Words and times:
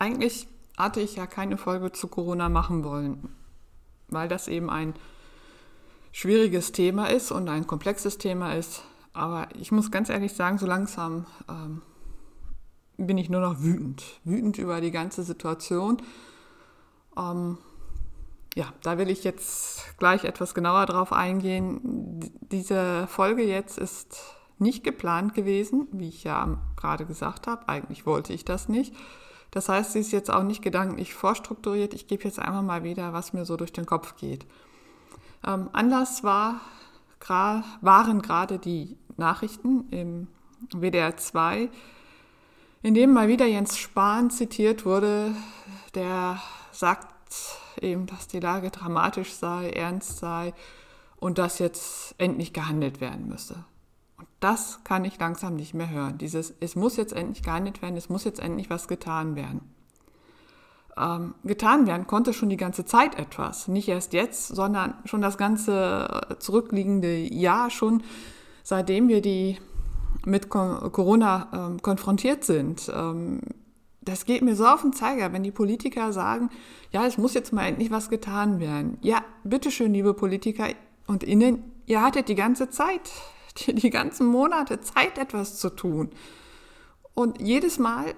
eigentlich 0.00 0.48
hatte 0.76 1.00
ich 1.00 1.16
ja 1.16 1.26
keine 1.26 1.56
Folge 1.56 1.92
zu 1.92 2.08
Corona 2.08 2.48
machen 2.48 2.82
wollen, 2.84 3.28
weil 4.08 4.28
das 4.28 4.48
eben 4.48 4.70
ein 4.70 4.94
schwieriges 6.10 6.72
Thema 6.72 7.06
ist 7.06 7.30
und 7.30 7.48
ein 7.48 7.66
komplexes 7.66 8.18
Thema 8.18 8.54
ist. 8.54 8.82
Aber 9.12 9.48
ich 9.54 9.70
muss 9.72 9.90
ganz 9.90 10.08
ehrlich 10.08 10.32
sagen, 10.32 10.58
so 10.58 10.66
langsam 10.66 11.26
ähm, 11.48 11.82
bin 12.96 13.18
ich 13.18 13.28
nur 13.28 13.40
noch 13.40 13.60
wütend. 13.60 14.02
Wütend 14.24 14.58
über 14.58 14.80
die 14.80 14.90
ganze 14.90 15.22
Situation. 15.22 15.98
Ähm, 17.16 17.58
ja, 18.54 18.72
da 18.82 18.98
will 18.98 19.10
ich 19.10 19.22
jetzt 19.22 19.98
gleich 19.98 20.24
etwas 20.24 20.54
genauer 20.54 20.86
drauf 20.86 21.12
eingehen. 21.12 22.20
Diese 22.50 23.06
Folge 23.06 23.42
jetzt 23.42 23.78
ist 23.78 24.36
nicht 24.58 24.82
geplant 24.82 25.34
gewesen, 25.34 25.88
wie 25.92 26.08
ich 26.08 26.24
ja 26.24 26.58
gerade 26.76 27.06
gesagt 27.06 27.46
habe. 27.46 27.68
Eigentlich 27.68 28.06
wollte 28.06 28.32
ich 28.32 28.44
das 28.44 28.68
nicht. 28.68 28.94
Das 29.50 29.68
heißt, 29.68 29.92
sie 29.92 30.00
ist 30.00 30.12
jetzt 30.12 30.30
auch 30.30 30.42
nicht 30.42 30.62
gedanklich 30.62 31.14
vorstrukturiert. 31.14 31.94
Ich 31.94 32.06
gebe 32.06 32.24
jetzt 32.24 32.38
einmal 32.38 32.62
mal 32.62 32.84
wieder, 32.84 33.12
was 33.12 33.32
mir 33.32 33.44
so 33.44 33.56
durch 33.56 33.72
den 33.72 33.86
Kopf 33.86 34.16
geht. 34.16 34.46
Ähm, 35.46 35.70
Anlass 35.72 36.22
war, 36.22 36.60
gra 37.18 37.64
waren 37.80 38.22
gerade 38.22 38.58
die 38.58 38.96
Nachrichten 39.16 39.88
im 39.90 40.28
WDR 40.72 41.16
2, 41.16 41.68
in 42.82 42.94
dem 42.94 43.12
mal 43.12 43.28
wieder 43.28 43.46
Jens 43.46 43.78
Spahn 43.78 44.30
zitiert 44.30 44.84
wurde, 44.84 45.34
der 45.94 46.40
sagt 46.72 47.08
eben, 47.80 48.06
dass 48.06 48.28
die 48.28 48.40
Lage 48.40 48.70
dramatisch 48.70 49.32
sei, 49.32 49.70
ernst 49.70 50.18
sei 50.18 50.54
und 51.16 51.38
dass 51.38 51.58
jetzt 51.58 52.14
endlich 52.18 52.52
gehandelt 52.52 53.00
werden 53.00 53.28
müsse. 53.28 53.64
Und 54.20 54.28
das 54.38 54.80
kann 54.84 55.06
ich 55.06 55.18
langsam 55.18 55.56
nicht 55.56 55.72
mehr 55.72 55.88
hören. 55.88 56.18
Dieses, 56.18 56.52
es 56.60 56.76
muss 56.76 56.98
jetzt 56.98 57.14
endlich 57.14 57.42
gehandelt 57.42 57.80
werden, 57.80 57.96
es 57.96 58.10
muss 58.10 58.24
jetzt 58.24 58.38
endlich 58.38 58.68
was 58.68 58.86
getan 58.86 59.34
werden. 59.34 59.62
Ähm, 60.98 61.34
getan 61.42 61.86
werden 61.86 62.06
konnte 62.06 62.34
schon 62.34 62.50
die 62.50 62.58
ganze 62.58 62.84
Zeit 62.84 63.18
etwas. 63.18 63.66
Nicht 63.66 63.88
erst 63.88 64.12
jetzt, 64.12 64.48
sondern 64.48 64.92
schon 65.06 65.22
das 65.22 65.38
ganze 65.38 66.20
zurückliegende 66.38 67.16
Jahr, 67.16 67.70
schon 67.70 68.02
seitdem 68.62 69.08
wir 69.08 69.22
die 69.22 69.56
mit 70.26 70.50
Corona 70.50 71.48
ähm, 71.54 71.80
konfrontiert 71.80 72.44
sind. 72.44 72.92
Ähm, 72.94 73.40
das 74.02 74.26
geht 74.26 74.42
mir 74.42 74.54
so 74.54 74.66
auf 74.66 74.82
den 74.82 74.92
Zeiger, 74.92 75.32
wenn 75.32 75.42
die 75.42 75.50
Politiker 75.50 76.12
sagen, 76.12 76.50
ja, 76.90 77.06
es 77.06 77.16
muss 77.16 77.32
jetzt 77.32 77.54
mal 77.54 77.66
endlich 77.66 77.90
was 77.90 78.10
getan 78.10 78.60
werden. 78.60 78.98
Ja, 79.00 79.22
bitteschön, 79.44 79.94
liebe 79.94 80.12
Politiker 80.12 80.66
und 81.06 81.24
Innen, 81.24 81.62
ihr 81.86 82.02
hattet 82.02 82.28
die 82.28 82.34
ganze 82.34 82.68
Zeit 82.68 83.10
die, 83.58 83.74
die 83.74 83.90
ganzen 83.90 84.26
Monate 84.26 84.80
Zeit, 84.80 85.18
etwas 85.18 85.58
zu 85.58 85.70
tun. 85.70 86.10
Und 87.14 87.40
jedes 87.40 87.78
Mal, 87.78 88.14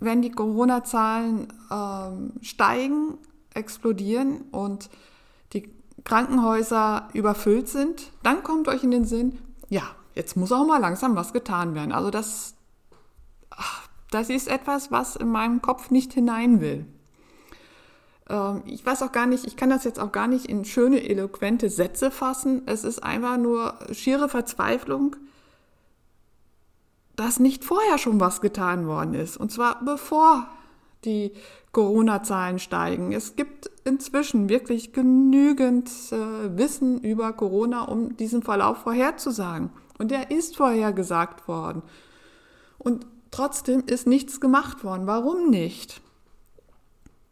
wenn 0.00 0.22
die 0.22 0.30
Corona-Zahlen 0.30 1.52
ähm, 1.70 2.32
steigen, 2.42 3.18
explodieren 3.54 4.42
und 4.50 4.90
die 5.52 5.72
Krankenhäuser 6.04 7.08
überfüllt 7.12 7.68
sind, 7.68 8.10
dann 8.22 8.42
kommt 8.42 8.68
euch 8.68 8.84
in 8.84 8.90
den 8.90 9.04
Sinn, 9.04 9.38
ja, 9.68 9.82
jetzt 10.14 10.36
muss 10.36 10.52
auch 10.52 10.66
mal 10.66 10.80
langsam 10.80 11.16
was 11.16 11.32
getan 11.32 11.74
werden. 11.74 11.92
Also 11.92 12.10
das, 12.10 12.54
ach, 13.50 13.88
das 14.10 14.30
ist 14.30 14.48
etwas, 14.48 14.90
was 14.90 15.16
in 15.16 15.28
meinem 15.28 15.62
Kopf 15.62 15.90
nicht 15.90 16.12
hinein 16.12 16.60
will. 16.60 16.86
Ähm, 18.28 18.62
ich 18.66 18.84
weiß 18.84 19.02
auch 19.02 19.12
gar 19.12 19.26
nicht, 19.26 19.46
ich 19.46 19.56
kann 19.56 19.70
das 19.70 19.84
jetzt 19.84 20.00
auch 20.00 20.12
gar 20.12 20.26
nicht 20.26 20.46
in 20.46 20.64
schöne, 20.64 21.08
eloquente 21.08 21.70
Sätze 21.70 22.10
fassen. 22.10 22.62
Es 22.66 22.84
ist 22.84 23.02
einfach 23.02 23.36
nur 23.36 23.74
schiere 23.92 24.28
Verzweiflung, 24.28 25.16
dass 27.16 27.38
nicht 27.38 27.64
vorher 27.64 27.98
schon 27.98 28.20
was 28.20 28.40
getan 28.40 28.86
worden 28.86 29.14
ist. 29.14 29.36
Und 29.36 29.52
zwar 29.52 29.84
bevor 29.84 30.48
die 31.04 31.32
Corona-Zahlen 31.72 32.58
steigen. 32.58 33.12
Es 33.12 33.36
gibt 33.36 33.70
inzwischen 33.84 34.48
wirklich 34.48 34.92
genügend 34.92 35.90
äh, 36.12 36.56
Wissen 36.56 37.00
über 37.00 37.32
Corona, 37.32 37.82
um 37.82 38.16
diesen 38.16 38.42
Verlauf 38.42 38.78
vorherzusagen. 38.78 39.70
Und 39.98 40.10
der 40.10 40.30
ist 40.30 40.56
vorhergesagt 40.56 41.46
worden. 41.46 41.82
Und 42.78 43.06
trotzdem 43.30 43.82
ist 43.86 44.06
nichts 44.06 44.40
gemacht 44.40 44.84
worden. 44.84 45.06
Warum 45.06 45.50
nicht? 45.50 46.00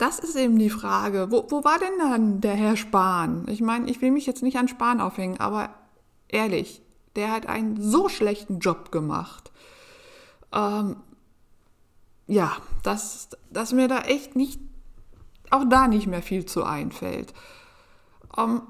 Das 0.02 0.18
ist 0.18 0.34
eben 0.34 0.58
die 0.58 0.68
Frage. 0.68 1.30
Wo, 1.30 1.46
wo 1.48 1.62
war 1.62 1.78
denn 1.78 1.96
dann 2.00 2.40
der 2.40 2.54
Herr 2.54 2.76
Spahn? 2.76 3.46
Ich 3.48 3.60
meine, 3.60 3.88
ich 3.88 4.02
will 4.02 4.10
mich 4.10 4.26
jetzt 4.26 4.42
nicht 4.42 4.56
an 4.56 4.66
Spahn 4.66 5.00
aufhängen, 5.00 5.38
aber 5.38 5.70
ehrlich, 6.26 6.82
der 7.14 7.30
hat 7.30 7.46
einen 7.46 7.80
so 7.80 8.08
schlechten 8.08 8.58
Job 8.58 8.90
gemacht. 8.90 9.52
Ähm, 10.50 10.96
ja, 12.26 12.56
dass, 12.82 13.28
dass 13.50 13.72
mir 13.72 13.86
da 13.86 14.00
echt 14.00 14.34
nicht, 14.34 14.60
auch 15.50 15.62
da 15.70 15.86
nicht 15.86 16.08
mehr 16.08 16.22
viel 16.22 16.46
zu 16.46 16.64
einfällt. 16.64 17.32
Ähm, 18.36 18.62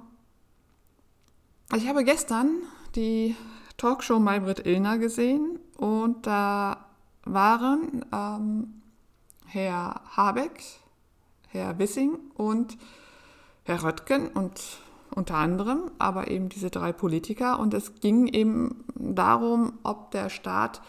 ich 1.75 1.89
habe 1.89 2.05
gestern 2.05 2.51
die 2.95 3.37
Talkshow 3.79 4.19
Maybrit 4.19 4.67
Illner 4.67 4.99
gesehen 4.99 5.59
und 5.79 6.27
da 6.27 6.85
waren 7.25 8.05
ähm, 8.13 8.83
Herr 9.47 10.03
Habeck, 10.15 10.82
Herr 11.53 11.79
Wissing 11.79 12.19
und 12.35 12.77
Herr 13.65 13.85
Röttgen 13.85 14.29
und 14.29 14.61
unter 15.15 15.37
anderem, 15.37 15.91
aber 15.99 16.29
eben 16.29 16.49
diese 16.49 16.71
drei 16.71 16.93
Politiker. 16.93 17.59
Und 17.59 17.75
es 17.75 18.01
ging 18.01 18.27
eben 18.27 18.85
darum, 18.95 19.75
ob 19.83 20.11
der 20.11 20.31
Staat 20.31 20.81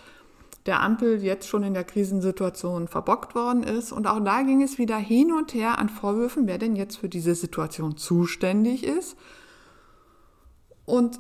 der 0.66 0.81
Ampel 0.81 1.22
jetzt 1.22 1.50
schon 1.50 1.63
in 1.63 1.74
der 1.74 1.84
Krisensituation 1.84 2.88
verbockt 2.88 3.35
worden 3.35 3.63
ist. 3.63 3.91
Und 3.91 4.07
auch 4.07 4.22
da 4.22 4.44
ging 4.44 4.62
es 4.62 4.78
wieder 4.78 4.97
hin 4.97 5.34
und 5.34 5.53
her 5.53 5.78
an 5.78 5.90
Vorwürfen, 5.90 6.47
wer 6.47 6.57
denn 6.57 6.78
jetzt 6.78 6.97
für 6.97 7.09
diese 7.09 7.35
Situation 7.35 7.97
zuständig 7.97 8.85
ist. 8.85 9.18
Und 10.85 11.19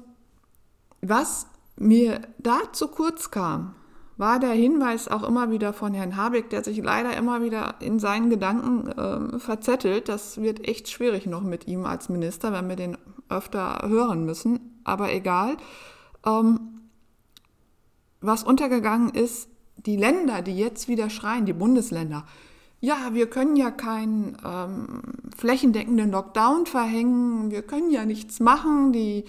was 1.01 1.47
mir 1.75 2.21
da 2.37 2.59
zu 2.71 2.87
kurz 2.87 3.31
kam, 3.31 3.75
war 4.17 4.39
der 4.39 4.51
Hinweis 4.51 5.07
auch 5.07 5.23
immer 5.23 5.49
wieder 5.49 5.73
von 5.73 5.93
Herrn 5.93 6.15
Habeck, 6.15 6.49
der 6.49 6.63
sich 6.63 6.77
leider 6.77 7.15
immer 7.17 7.41
wieder 7.41 7.75
in 7.79 7.99
seinen 7.99 8.29
Gedanken 8.29 8.87
äh, 8.87 9.39
verzettelt. 9.39 10.07
Das 10.09 10.41
wird 10.41 10.67
echt 10.67 10.89
schwierig 10.89 11.25
noch 11.25 11.41
mit 11.41 11.67
ihm 11.67 11.85
als 11.85 12.09
Minister, 12.09 12.53
wenn 12.53 12.69
wir 12.69 12.75
den 12.75 12.97
öfter 13.29 13.87
hören 13.87 14.25
müssen. 14.25 14.81
Aber 14.83 15.11
egal. 15.11 15.57
Ähm, 16.25 16.59
was 18.21 18.43
untergegangen 18.43 19.09
ist, 19.09 19.49
die 19.77 19.97
Länder, 19.97 20.41
die 20.41 20.57
jetzt 20.57 20.87
wieder 20.87 21.09
schreien, 21.09 21.45
die 21.45 21.53
Bundesländer, 21.53 22.25
ja, 22.79 23.13
wir 23.13 23.29
können 23.29 23.55
ja 23.55 23.71
keinen 23.71 24.37
ähm, 24.45 25.01
flächendeckenden 25.35 26.11
Lockdown 26.11 26.65
verhängen, 26.65 27.49
wir 27.49 27.61
können 27.61 27.89
ja 27.89 28.05
nichts 28.05 28.39
machen, 28.39 28.91
die 28.91 29.23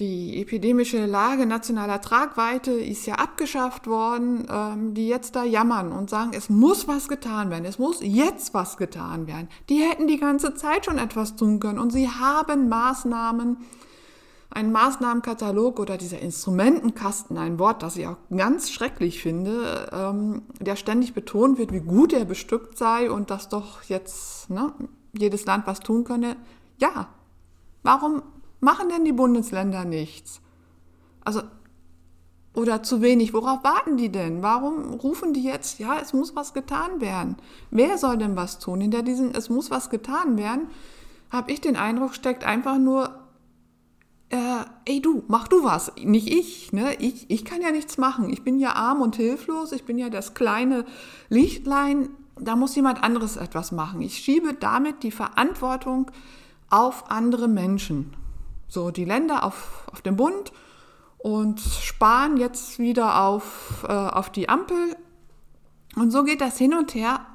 die 0.00 0.40
epidemische 0.40 1.04
Lage 1.04 1.44
nationaler 1.44 2.00
Tragweite 2.00 2.72
ist 2.72 3.06
ja 3.06 3.16
abgeschafft 3.16 3.86
worden, 3.86 4.46
ähm, 4.50 4.94
die 4.94 5.06
jetzt 5.06 5.36
da 5.36 5.44
jammern 5.44 5.92
und 5.92 6.08
sagen, 6.08 6.30
es 6.34 6.48
muss 6.48 6.88
was 6.88 7.06
getan 7.06 7.50
werden, 7.50 7.66
es 7.66 7.78
muss 7.78 7.98
jetzt 8.00 8.54
was 8.54 8.78
getan 8.78 9.26
werden. 9.26 9.48
Die 9.68 9.82
hätten 9.82 10.06
die 10.06 10.16
ganze 10.16 10.54
Zeit 10.54 10.86
schon 10.86 10.96
etwas 10.96 11.36
tun 11.36 11.60
können 11.60 11.78
und 11.78 11.90
sie 11.90 12.08
haben 12.08 12.70
Maßnahmen, 12.70 13.58
einen 14.48 14.72
Maßnahmenkatalog 14.72 15.78
oder 15.78 15.98
dieser 15.98 16.18
Instrumentenkasten, 16.18 17.36
ein 17.36 17.58
Wort, 17.58 17.82
das 17.82 17.96
ich 17.96 18.06
auch 18.06 18.16
ganz 18.34 18.70
schrecklich 18.70 19.22
finde, 19.22 19.90
ähm, 19.92 20.42
der 20.58 20.76
ständig 20.76 21.12
betont 21.12 21.58
wird, 21.58 21.72
wie 21.72 21.80
gut 21.80 22.14
er 22.14 22.24
bestückt 22.24 22.78
sei 22.78 23.10
und 23.10 23.30
dass 23.30 23.50
doch 23.50 23.82
jetzt 23.82 24.48
ne, 24.48 24.72
jedes 25.12 25.44
Land 25.44 25.66
was 25.66 25.80
tun 25.80 26.04
könne. 26.04 26.36
Ja, 26.78 27.10
warum 27.82 28.22
machen 28.60 28.88
denn 28.88 29.04
die 29.04 29.12
Bundesländer 29.12 29.84
nichts? 29.84 30.40
Also, 31.24 31.42
oder 32.54 32.82
zu 32.82 33.00
wenig. 33.00 33.32
Worauf 33.32 33.62
warten 33.62 33.96
die 33.96 34.10
denn? 34.10 34.42
Warum 34.42 34.94
rufen 34.94 35.32
die 35.32 35.44
jetzt, 35.44 35.78
ja, 35.78 35.98
es 36.00 36.12
muss 36.12 36.34
was 36.34 36.52
getan 36.52 37.00
werden? 37.00 37.36
Wer 37.70 37.98
soll 37.98 38.18
denn 38.18 38.36
was 38.36 38.58
tun? 38.58 38.80
Hinter 38.80 39.02
diesem, 39.02 39.30
es 39.30 39.48
muss 39.48 39.70
was 39.70 39.90
getan 39.90 40.36
werden, 40.36 40.68
habe 41.30 41.52
ich 41.52 41.60
den 41.60 41.76
Eindruck, 41.76 42.14
steckt 42.14 42.44
einfach 42.44 42.78
nur, 42.78 43.14
äh, 44.30 44.64
ey 44.84 45.00
du, 45.00 45.22
mach 45.28 45.46
du 45.46 45.62
was, 45.62 45.92
nicht 46.02 46.28
ich, 46.28 46.72
ne? 46.72 46.94
Ich, 46.98 47.30
ich 47.30 47.44
kann 47.44 47.62
ja 47.62 47.70
nichts 47.70 47.98
machen. 47.98 48.30
Ich 48.30 48.42
bin 48.42 48.58
ja 48.58 48.72
arm 48.72 49.00
und 49.00 49.16
hilflos, 49.16 49.72
ich 49.72 49.84
bin 49.84 49.98
ja 49.98 50.10
das 50.10 50.34
kleine 50.34 50.84
Lichtlein, 51.28 52.08
da 52.36 52.56
muss 52.56 52.74
jemand 52.74 53.02
anderes 53.02 53.36
etwas 53.36 53.70
machen. 53.70 54.00
Ich 54.00 54.18
schiebe 54.18 54.54
damit 54.54 55.02
die 55.02 55.10
Verantwortung 55.10 56.10
auf 56.68 57.10
andere 57.10 57.48
Menschen 57.48 58.14
so 58.70 58.90
die 58.90 59.04
Länder 59.04 59.44
auf, 59.44 59.86
auf 59.92 60.00
den 60.00 60.16
Bund 60.16 60.52
und 61.18 61.60
sparen 61.60 62.38
jetzt 62.38 62.78
wieder 62.78 63.22
auf, 63.22 63.84
äh, 63.86 63.92
auf 63.92 64.30
die 64.30 64.48
Ampel. 64.48 64.96
Und 65.96 66.12
so 66.12 66.22
geht 66.24 66.40
das 66.40 66.56
hin 66.56 66.72
und 66.72 66.94
her. 66.94 67.26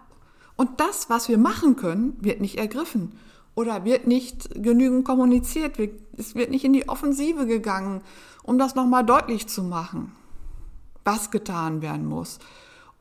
Und 0.55 0.79
das, 0.79 1.09
was 1.09 1.29
wir 1.29 1.37
machen 1.37 1.75
können, 1.75 2.17
wird 2.21 2.39
nicht 2.39 2.57
ergriffen 2.57 3.19
oder 3.53 3.85
wird 3.85 4.07
nicht 4.07 4.49
genügend 4.55 5.05
kommuniziert. 5.05 5.77
Es 6.17 6.33
wird 6.33 6.49
nicht 6.49 6.63
in 6.63 6.73
die 6.73 6.87
Offensive 6.87 7.45
gegangen, 7.45 8.01
um 8.43 8.57
das 8.57 8.73
nochmal 8.73 9.05
deutlich 9.05 9.47
zu 9.47 9.63
machen, 9.63 10.13
was 11.03 11.29
getan 11.29 11.81
werden 11.81 12.05
muss. 12.05 12.39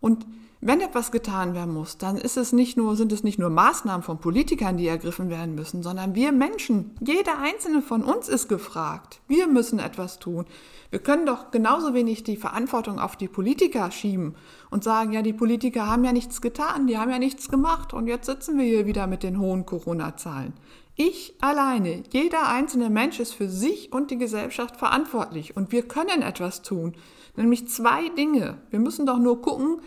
Und 0.01 0.27
wenn 0.67 0.81
etwas 0.81 1.13
getan 1.13 1.53
werden 1.55 1.75
muss, 1.75 1.99
dann 1.99 2.17
ist 2.17 2.39
es 2.39 2.55
nicht 2.55 2.79
nur, 2.79 2.97
sind 2.97 3.13
es 3.13 3.23
nicht 3.23 3.39
nur 3.39 3.51
Maßnahmen 3.51 4.03
von 4.03 4.19
Politikern, 4.19 4.79
die 4.79 4.89
ergriffen 4.89 5.29
werden 5.29 5.55
müssen, 5.55 5.83
sondern 5.83 6.15
wir 6.15 6.33
Menschen, 6.33 6.97
jeder 7.01 7.39
einzelne 7.39 7.83
von 7.83 8.03
uns 8.03 8.31
ist 8.31 8.49
gefragt. 8.49 9.21
Wir 9.29 9.47
müssen 9.47 9.79
etwas 9.79 10.19
tun. 10.19 10.47
Wir 10.89 11.01
können 11.01 11.27
doch 11.27 11.51
genauso 11.51 11.93
wenig 11.93 12.25
die 12.25 12.39
Verantwortung 12.39 12.99
auf 12.99 13.15
die 13.15 13.29
Politiker 13.29 13.91
schieben 13.91 14.37
und 14.71 14.85
sagen, 14.85 15.13
ja, 15.13 15.21
die 15.21 15.35
Politiker 15.35 15.87
haben 15.87 16.03
ja 16.03 16.13
nichts 16.13 16.41
getan, 16.41 16.87
die 16.87 16.97
haben 16.97 17.11
ja 17.11 17.19
nichts 17.19 17.51
gemacht 17.51 17.93
und 17.93 18.07
jetzt 18.07 18.25
sitzen 18.25 18.57
wir 18.57 18.65
hier 18.65 18.87
wieder 18.87 19.07
mit 19.07 19.23
den 19.23 19.39
hohen 19.39 19.67
Corona-Zahlen. 19.67 20.55
Ich 20.97 21.35
alleine, 21.43 22.05
jeder 22.11 22.49
einzelne 22.49 22.89
Mensch 22.89 23.21
ist 23.21 23.35
für 23.35 23.51
sich 23.51 23.93
und 23.93 24.11
die 24.11 24.17
Gesellschaft 24.17 24.77
verantwortlich 24.77 25.59
und 25.59 25.73
wir 25.73 25.83
können 25.83 26.23
etwas 26.23 26.63
tun. 26.63 26.95
Nämlich 27.37 27.69
zwei 27.69 28.09
Dinge. 28.11 28.63
Wir 28.71 28.79
müssen 28.79 29.05
doch 29.05 29.19
nur 29.19 29.43
gucken, 29.43 29.83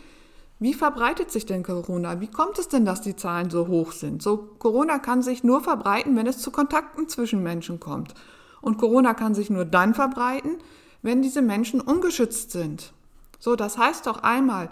wie 0.60 0.74
verbreitet 0.74 1.32
sich 1.32 1.46
denn 1.46 1.64
Corona? 1.64 2.20
Wie 2.20 2.32
kommt 2.32 2.58
es 2.58 2.68
denn, 2.68 2.86
dass 2.86 3.02
die 3.02 3.16
Zahlen 3.16 3.50
so 3.50 3.68
hoch 3.68 3.92
sind? 3.92 4.24
So, 4.24 4.38
Corona 4.58 4.98
kann 4.98 5.22
sich 5.22 5.44
nur 5.44 5.62
verbreiten, 5.62 6.16
wenn 6.16 6.26
es 6.26 6.40
zu 6.40 6.50
Kontakten 6.50 7.08
zwischen 7.08 7.44
Menschen 7.44 7.80
kommt. 7.80 8.16
Und 8.62 8.78
Corona 8.78 9.14
kann 9.14 9.36
sich 9.36 9.52
nur 9.52 9.66
dann 9.66 9.94
verbreiten, 9.94 10.58
wenn 11.04 11.22
diese 11.22 11.44
Menschen 11.44 11.80
ungeschützt 11.80 12.52
sind. 12.52 12.92
So, 13.40 13.56
das 13.56 13.78
heißt 13.78 14.08
doch 14.08 14.24
einmal, 14.24 14.70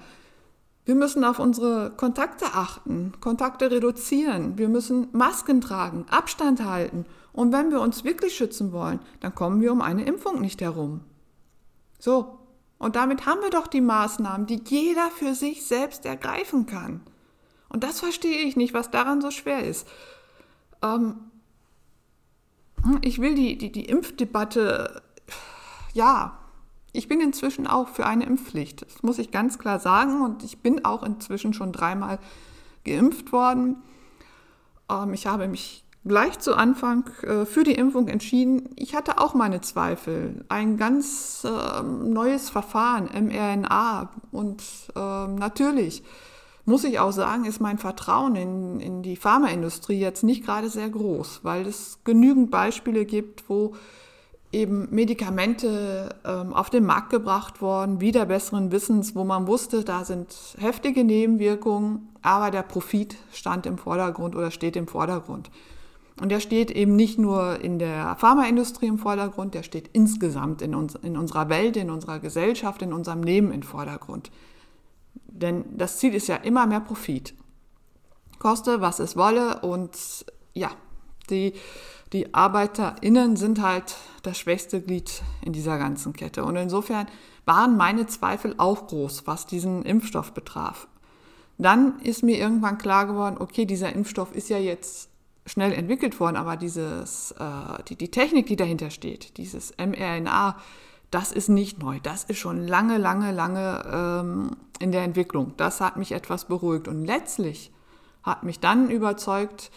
wir 0.85 0.95
müssen 0.95 1.23
auf 1.23 1.39
unsere 1.39 1.91
Kontakte 1.91 2.45
achten, 2.53 3.13
Kontakte 3.19 3.69
reduzieren, 3.69 4.57
wir 4.57 4.69
müssen 4.69 5.07
Masken 5.11 5.61
tragen, 5.61 6.05
Abstand 6.09 6.63
halten. 6.63 7.05
Und 7.31 7.51
wenn 7.51 7.71
wir 7.71 7.81
uns 7.81 8.03
wirklich 8.03 8.35
schützen 8.35 8.71
wollen, 8.71 8.99
dann 9.19 9.35
kommen 9.35 9.61
wir 9.61 9.71
um 9.71 9.81
eine 9.81 10.05
Impfung 10.05 10.41
nicht 10.41 10.61
herum. 10.61 11.01
So, 11.99 12.39
und 12.77 12.95
damit 12.95 13.25
haben 13.25 13.41
wir 13.41 13.49
doch 13.49 13.67
die 13.67 13.81
Maßnahmen, 13.81 14.47
die 14.47 14.61
jeder 14.65 15.09
für 15.11 15.33
sich 15.33 15.65
selbst 15.65 16.05
ergreifen 16.05 16.65
kann. 16.65 17.01
Und 17.69 17.83
das 17.83 17.99
verstehe 17.99 18.39
ich 18.39 18.55
nicht, 18.55 18.73
was 18.73 18.91
daran 18.91 19.21
so 19.21 19.31
schwer 19.31 19.63
ist. 19.63 19.87
Ähm, 20.81 21.15
ich 23.01 23.19
will 23.19 23.35
die, 23.35 23.57
die, 23.57 23.71
die 23.71 23.85
Impfdebatte, 23.85 25.01
ja, 25.93 26.39
ich 26.91 27.07
bin 27.07 27.19
inzwischen 27.19 27.67
auch 27.67 27.89
für 27.89 28.05
eine 28.05 28.25
Impfpflicht. 28.25 28.83
Das 28.83 29.03
muss 29.03 29.19
ich 29.19 29.31
ganz 29.31 29.59
klar 29.59 29.79
sagen. 29.79 30.21
Und 30.21 30.43
ich 30.43 30.59
bin 30.59 30.85
auch 30.85 31.03
inzwischen 31.03 31.53
schon 31.53 31.71
dreimal 31.71 32.19
geimpft 32.85 33.31
worden. 33.31 33.83
Ähm, 34.89 35.13
ich 35.13 35.27
habe 35.27 35.47
mich 35.47 35.84
gleich 36.05 36.39
zu 36.39 36.55
Anfang 36.55 37.09
äh, 37.23 37.45
für 37.45 37.63
die 37.63 37.73
Impfung 37.73 38.07
entschieden. 38.07 38.69
Ich 38.75 38.95
hatte 38.95 39.19
auch 39.19 39.33
meine 39.33 39.61
Zweifel. 39.61 40.45
Ein 40.49 40.77
ganz 40.77 41.45
äh, 41.45 41.83
neues 41.83 42.49
Verfahren, 42.49 43.09
mRNA. 43.13 44.09
Und 44.31 44.61
äh, 44.95 44.99
natürlich 44.99 46.03
muss 46.65 46.83
ich 46.83 46.99
auch 46.99 47.11
sagen, 47.11 47.45
ist 47.45 47.61
mein 47.61 47.77
Vertrauen 47.77 48.35
in, 48.35 48.79
in 48.79 49.03
die 49.03 49.15
Pharmaindustrie 49.15 49.99
jetzt 49.99 50.23
nicht 50.23 50.45
gerade 50.45 50.69
sehr 50.69 50.89
groß, 50.89 51.41
weil 51.43 51.67
es 51.67 51.99
genügend 52.03 52.49
Beispiele 52.49 53.05
gibt, 53.05 53.49
wo 53.49 53.75
eben 54.51 54.87
Medikamente 54.89 56.15
ähm, 56.23 56.53
auf 56.53 56.69
den 56.69 56.85
Markt 56.85 57.09
gebracht 57.09 57.61
worden, 57.61 57.99
wieder 57.99 58.25
besseren 58.25 58.71
Wissens, 58.71 59.15
wo 59.15 59.23
man 59.23 59.47
wusste, 59.47 59.83
da 59.83 60.05
sind 60.05 60.33
heftige 60.57 61.03
Nebenwirkungen, 61.03 62.09
aber 62.21 62.51
der 62.51 62.63
Profit 62.63 63.15
stand 63.31 63.65
im 63.65 63.77
Vordergrund 63.77 64.35
oder 64.35 64.49
steht 64.51 64.75
im 64.75 64.87
Vordergrund. 64.87 65.51
Und 66.19 66.29
der 66.29 66.39
steht 66.39 66.71
eben 66.71 66.95
nicht 66.95 67.19
nur 67.19 67.59
in 67.59 67.77
der 67.77 68.15
Pharmaindustrie 68.15 68.87
im 68.87 68.97
Vordergrund, 68.97 69.53
der 69.53 69.63
steht 69.63 69.89
insgesamt 69.91 70.61
in, 70.61 70.73
uns, 70.73 70.95
in 70.95 71.17
unserer 71.17 71.49
Welt, 71.49 71.75
in 71.75 71.89
unserer 71.89 72.19
Gesellschaft, 72.19 72.81
in 72.81 72.93
unserem 72.93 73.21
Leben 73.21 73.51
im 73.51 73.63
Vordergrund. 73.63 74.31
Denn 75.27 75.65
das 75.77 75.97
Ziel 75.97 76.13
ist 76.13 76.27
ja 76.27 76.37
immer 76.37 76.67
mehr 76.67 76.79
Profit. 76.79 77.33
Koste, 78.39 78.79
was 78.79 78.99
es 78.99 79.17
wolle. 79.17 79.59
Und 79.59 80.25
ja, 80.53 80.71
die, 81.29 81.53
die 82.13 82.33
ArbeiterInnen 82.33 83.35
sind 83.35 83.61
halt 83.61 83.97
das 84.23 84.37
schwächste 84.37 84.81
Glied 84.81 85.21
in 85.41 85.51
dieser 85.51 85.77
ganzen 85.77 86.13
Kette. 86.13 86.45
Und 86.45 86.55
insofern 86.55 87.07
waren 87.43 87.75
meine 87.75 88.07
Zweifel 88.07 88.55
auch 88.57 88.87
groß, 88.87 89.27
was 89.27 89.45
diesen 89.45 89.83
Impfstoff 89.83 90.31
betraf. 90.31 90.87
Dann 91.57 91.99
ist 91.99 92.23
mir 92.23 92.37
irgendwann 92.37 92.77
klar 92.77 93.05
geworden, 93.05 93.37
okay, 93.39 93.65
dieser 93.65 93.93
Impfstoff 93.93 94.33
ist 94.33 94.49
ja 94.49 94.57
jetzt 94.57 95.09
schnell 95.45 95.73
entwickelt 95.73 96.19
worden, 96.19 96.35
aber 96.37 96.57
dieses, 96.57 97.31
äh, 97.31 97.83
die, 97.87 97.95
die 97.95 98.11
Technik, 98.11 98.47
die 98.47 98.55
dahinter 98.55 98.89
steht, 98.89 99.37
dieses 99.37 99.73
mRNA, 99.77 100.57
das 101.11 101.31
ist 101.31 101.49
nicht 101.49 101.79
neu. 101.79 101.99
Das 102.01 102.23
ist 102.23 102.39
schon 102.39 102.67
lange, 102.67 102.97
lange, 102.97 103.31
lange 103.31 103.85
ähm, 103.91 104.51
in 104.79 104.91
der 104.91 105.03
Entwicklung. 105.03 105.53
Das 105.57 105.79
hat 105.81 105.97
mich 105.97 106.11
etwas 106.11 106.45
beruhigt. 106.45 106.87
Und 106.87 107.05
letztlich 107.05 107.71
hat 108.23 108.43
mich 108.43 108.59
dann 108.59 108.89
überzeugt, 108.89 109.71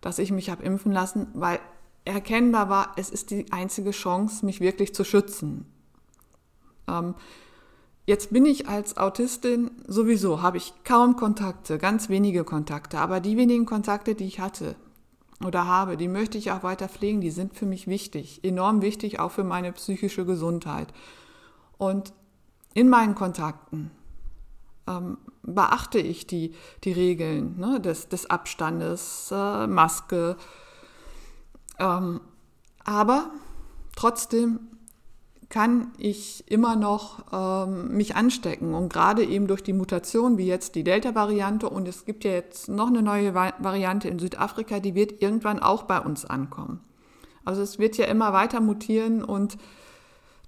dass 0.00 0.18
ich 0.18 0.32
mich 0.32 0.50
habe 0.50 0.62
impfen 0.64 0.90
lassen, 0.90 1.28
weil 1.34 1.60
erkennbar 2.04 2.68
war, 2.68 2.92
es 2.96 3.10
ist 3.10 3.30
die 3.30 3.52
einzige 3.52 3.92
Chance, 3.92 4.44
mich 4.44 4.60
wirklich 4.60 4.94
zu 4.94 5.04
schützen. 5.04 5.66
Ähm, 6.88 7.14
Jetzt 8.04 8.32
bin 8.32 8.46
ich 8.46 8.68
als 8.68 8.96
Autistin 8.96 9.70
sowieso, 9.86 10.42
habe 10.42 10.56
ich 10.56 10.74
kaum 10.82 11.14
Kontakte, 11.14 11.78
ganz 11.78 12.08
wenige 12.08 12.42
Kontakte, 12.42 12.98
aber 12.98 13.20
die 13.20 13.36
wenigen 13.36 13.64
Kontakte, 13.64 14.16
die 14.16 14.26
ich 14.26 14.40
hatte, 14.40 14.74
oder 15.44 15.66
habe, 15.66 15.96
die 15.96 16.08
möchte 16.08 16.38
ich 16.38 16.50
auch 16.50 16.62
weiter 16.62 16.88
pflegen, 16.88 17.20
die 17.20 17.30
sind 17.30 17.54
für 17.54 17.66
mich 17.66 17.86
wichtig, 17.86 18.42
enorm 18.44 18.82
wichtig, 18.82 19.20
auch 19.20 19.30
für 19.30 19.44
meine 19.44 19.72
psychische 19.72 20.24
Gesundheit. 20.24 20.88
Und 21.78 22.12
in 22.74 22.88
meinen 22.88 23.14
Kontakten 23.14 23.90
ähm, 24.86 25.18
beachte 25.42 25.98
ich 25.98 26.26
die, 26.26 26.54
die 26.84 26.92
Regeln 26.92 27.58
ne, 27.58 27.80
des, 27.80 28.08
des 28.08 28.30
Abstandes, 28.30 29.30
äh, 29.32 29.66
Maske. 29.66 30.36
Ähm, 31.78 32.20
aber 32.84 33.30
trotzdem 33.96 34.60
kann 35.52 35.88
ich 35.98 36.50
immer 36.50 36.76
noch 36.76 37.26
ähm, 37.30 37.94
mich 37.94 38.16
anstecken. 38.16 38.74
Und 38.74 38.90
gerade 38.90 39.22
eben 39.22 39.46
durch 39.46 39.62
die 39.62 39.74
Mutation, 39.74 40.38
wie 40.38 40.46
jetzt 40.46 40.76
die 40.76 40.82
Delta-Variante, 40.82 41.68
und 41.68 41.86
es 41.86 42.06
gibt 42.06 42.24
ja 42.24 42.30
jetzt 42.30 42.70
noch 42.70 42.86
eine 42.86 43.02
neue 43.02 43.34
Variante 43.34 44.08
in 44.08 44.18
Südafrika, 44.18 44.80
die 44.80 44.94
wird 44.94 45.20
irgendwann 45.20 45.58
auch 45.58 45.82
bei 45.82 46.00
uns 46.00 46.24
ankommen. 46.24 46.80
Also 47.44 47.60
es 47.60 47.78
wird 47.78 47.98
ja 47.98 48.06
immer 48.06 48.32
weiter 48.32 48.62
mutieren 48.62 49.22
und 49.22 49.58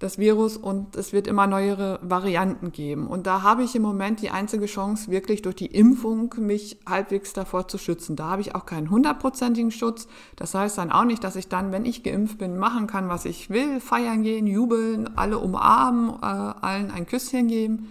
das 0.00 0.19
Virus 0.19 0.56
und 0.56 0.96
es 0.96 1.12
wird 1.12 1.26
immer 1.29 1.46
neuere 1.46 2.00
Varianten 2.02 2.73
geben. 2.73 3.06
Und 3.06 3.26
da 3.26 3.43
habe 3.43 3.62
ich 3.62 3.76
im 3.76 3.82
Moment 3.82 4.20
die 4.23 4.31
einzige 4.31 4.67
Chance, 4.67 5.11
wirklich 5.11 5.43
durch 5.43 5.55
die 5.55 5.67
Impfung 5.67 6.35
mich 6.38 6.79
halbwegs 6.87 7.32
davor 7.32 7.69
zu 7.69 7.79
schützen. 7.79 8.17
Da 8.17 8.25
habe 8.25 8.42
ich 8.42 8.54
auch 8.54 8.66
keinen 8.66 8.90
hundertprozentigen 8.90 9.71
Schutz. 9.71 10.09
Das 10.35 10.54
heißt 10.54 10.78
dann 10.78 10.90
auch 10.90 11.04
nicht, 11.04 11.23
dass 11.23 11.37
ich 11.37 11.49
dann, 11.49 11.71
wenn 11.71 11.85
ich 11.85 12.02
geimpft 12.02 12.38
bin, 12.38 12.59
machen 12.59 12.88
kann, 12.88 13.09
was 13.09 13.25
ich 13.25 13.50
will, 13.50 13.80
feiern 13.80 14.25
gehen, 14.25 14.49
jubeln, 14.49 15.16
alle 15.16 15.38
umarmen, 15.38 16.11
äh, 16.11 16.26
allen 16.26 16.90
ein 16.90 17.07
Küsschen 17.07 17.47
geben. 17.47 17.88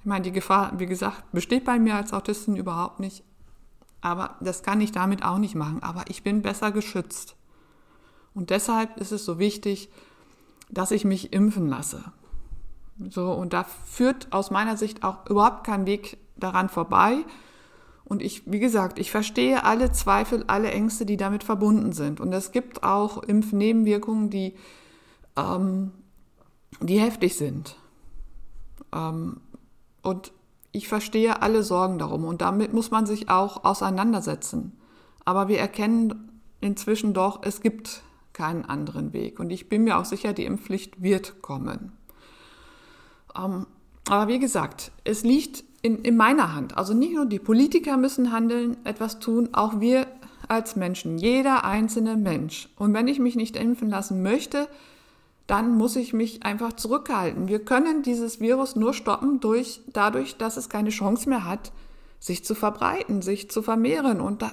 Ich 0.00 0.06
meine, 0.06 0.22
die 0.22 0.32
Gefahr, 0.32 0.72
wie 0.78 0.86
gesagt, 0.86 1.32
besteht 1.32 1.64
bei 1.64 1.78
mir 1.78 1.94
als 1.94 2.12
Autistin 2.12 2.56
überhaupt 2.56 3.00
nicht. 3.00 3.24
Aber 4.02 4.36
das 4.40 4.62
kann 4.62 4.80
ich 4.80 4.92
damit 4.92 5.24
auch 5.24 5.38
nicht 5.38 5.54
machen. 5.54 5.82
Aber 5.82 6.04
ich 6.08 6.22
bin 6.22 6.42
besser 6.42 6.70
geschützt. 6.70 7.34
Und 8.34 8.50
deshalb 8.50 8.98
ist 8.98 9.12
es 9.12 9.24
so 9.24 9.38
wichtig, 9.38 9.90
dass 10.70 10.90
ich 10.90 11.04
mich 11.04 11.32
impfen 11.32 11.68
lasse. 11.68 12.12
So, 13.08 13.32
und 13.32 13.52
da 13.52 13.64
führt 13.64 14.32
aus 14.32 14.50
meiner 14.50 14.76
Sicht 14.76 15.02
auch 15.02 15.26
überhaupt 15.28 15.64
kein 15.64 15.86
Weg 15.86 16.18
daran 16.36 16.68
vorbei. 16.68 17.24
Und 18.04 18.22
ich, 18.22 18.42
wie 18.50 18.58
gesagt, 18.58 18.98
ich 18.98 19.10
verstehe 19.10 19.64
alle 19.64 19.92
Zweifel, 19.92 20.44
alle 20.48 20.70
Ängste, 20.70 21.06
die 21.06 21.16
damit 21.16 21.44
verbunden 21.44 21.92
sind. 21.92 22.20
Und 22.20 22.32
es 22.32 22.52
gibt 22.52 22.82
auch 22.82 23.22
Impfnebenwirkungen, 23.22 24.30
die, 24.30 24.54
ähm, 25.36 25.92
die 26.80 26.98
heftig 26.98 27.36
sind. 27.36 27.76
Ähm, 28.92 29.40
und 30.02 30.32
ich 30.72 30.88
verstehe 30.88 31.40
alle 31.42 31.62
Sorgen 31.62 31.98
darum. 31.98 32.24
Und 32.24 32.42
damit 32.42 32.72
muss 32.72 32.90
man 32.90 33.06
sich 33.06 33.28
auch 33.28 33.64
auseinandersetzen. 33.64 34.76
Aber 35.24 35.48
wir 35.48 35.58
erkennen 35.58 36.40
inzwischen 36.60 37.14
doch, 37.14 37.40
es 37.42 37.60
gibt 37.60 38.02
keinen 38.32 38.64
anderen 38.64 39.12
Weg. 39.12 39.40
Und 39.40 39.50
ich 39.50 39.68
bin 39.68 39.84
mir 39.84 39.98
auch 39.98 40.04
sicher, 40.04 40.32
die 40.32 40.44
Impfpflicht 40.44 41.02
wird 41.02 41.42
kommen. 41.42 41.92
Ähm, 43.36 43.66
aber 44.08 44.28
wie 44.28 44.38
gesagt, 44.38 44.92
es 45.04 45.22
liegt 45.22 45.64
in, 45.82 46.02
in 46.02 46.16
meiner 46.16 46.54
Hand. 46.54 46.76
Also 46.76 46.94
nicht 46.94 47.14
nur 47.14 47.26
die 47.26 47.38
Politiker 47.38 47.96
müssen 47.96 48.32
handeln, 48.32 48.76
etwas 48.84 49.18
tun, 49.18 49.50
auch 49.52 49.80
wir 49.80 50.06
als 50.48 50.76
Menschen, 50.76 51.18
jeder 51.18 51.64
einzelne 51.64 52.16
Mensch. 52.16 52.68
Und 52.76 52.92
wenn 52.92 53.08
ich 53.08 53.18
mich 53.18 53.36
nicht 53.36 53.56
impfen 53.56 53.88
lassen 53.88 54.22
möchte, 54.22 54.68
dann 55.46 55.76
muss 55.76 55.96
ich 55.96 56.12
mich 56.12 56.44
einfach 56.44 56.74
zurückhalten. 56.74 57.48
Wir 57.48 57.64
können 57.64 58.02
dieses 58.02 58.40
Virus 58.40 58.76
nur 58.76 58.94
stoppen 58.94 59.40
durch, 59.40 59.80
dadurch, 59.92 60.36
dass 60.36 60.56
es 60.56 60.68
keine 60.68 60.90
Chance 60.90 61.28
mehr 61.28 61.44
hat, 61.44 61.72
sich 62.20 62.44
zu 62.44 62.54
verbreiten, 62.54 63.22
sich 63.22 63.50
zu 63.50 63.62
vermehren. 63.62 64.20
Und 64.20 64.42
da 64.42 64.52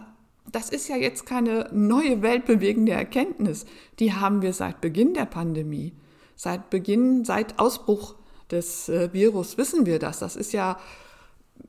das 0.51 0.69
ist 0.69 0.87
ja 0.87 0.95
jetzt 0.95 1.25
keine 1.25 1.69
neue 1.73 2.21
weltbewegende 2.21 2.93
Erkenntnis. 2.93 3.65
Die 3.99 4.13
haben 4.13 4.41
wir 4.41 4.53
seit 4.53 4.81
Beginn 4.81 5.13
der 5.13 5.25
Pandemie. 5.25 5.93
Seit 6.35 6.69
Beginn, 6.69 7.25
seit 7.25 7.59
Ausbruch 7.59 8.15
des 8.51 8.89
äh, 8.89 9.11
Virus 9.11 9.57
wissen 9.57 9.85
wir 9.85 9.99
das. 9.99 10.19
Das 10.19 10.35
ist 10.35 10.53
ja 10.53 10.77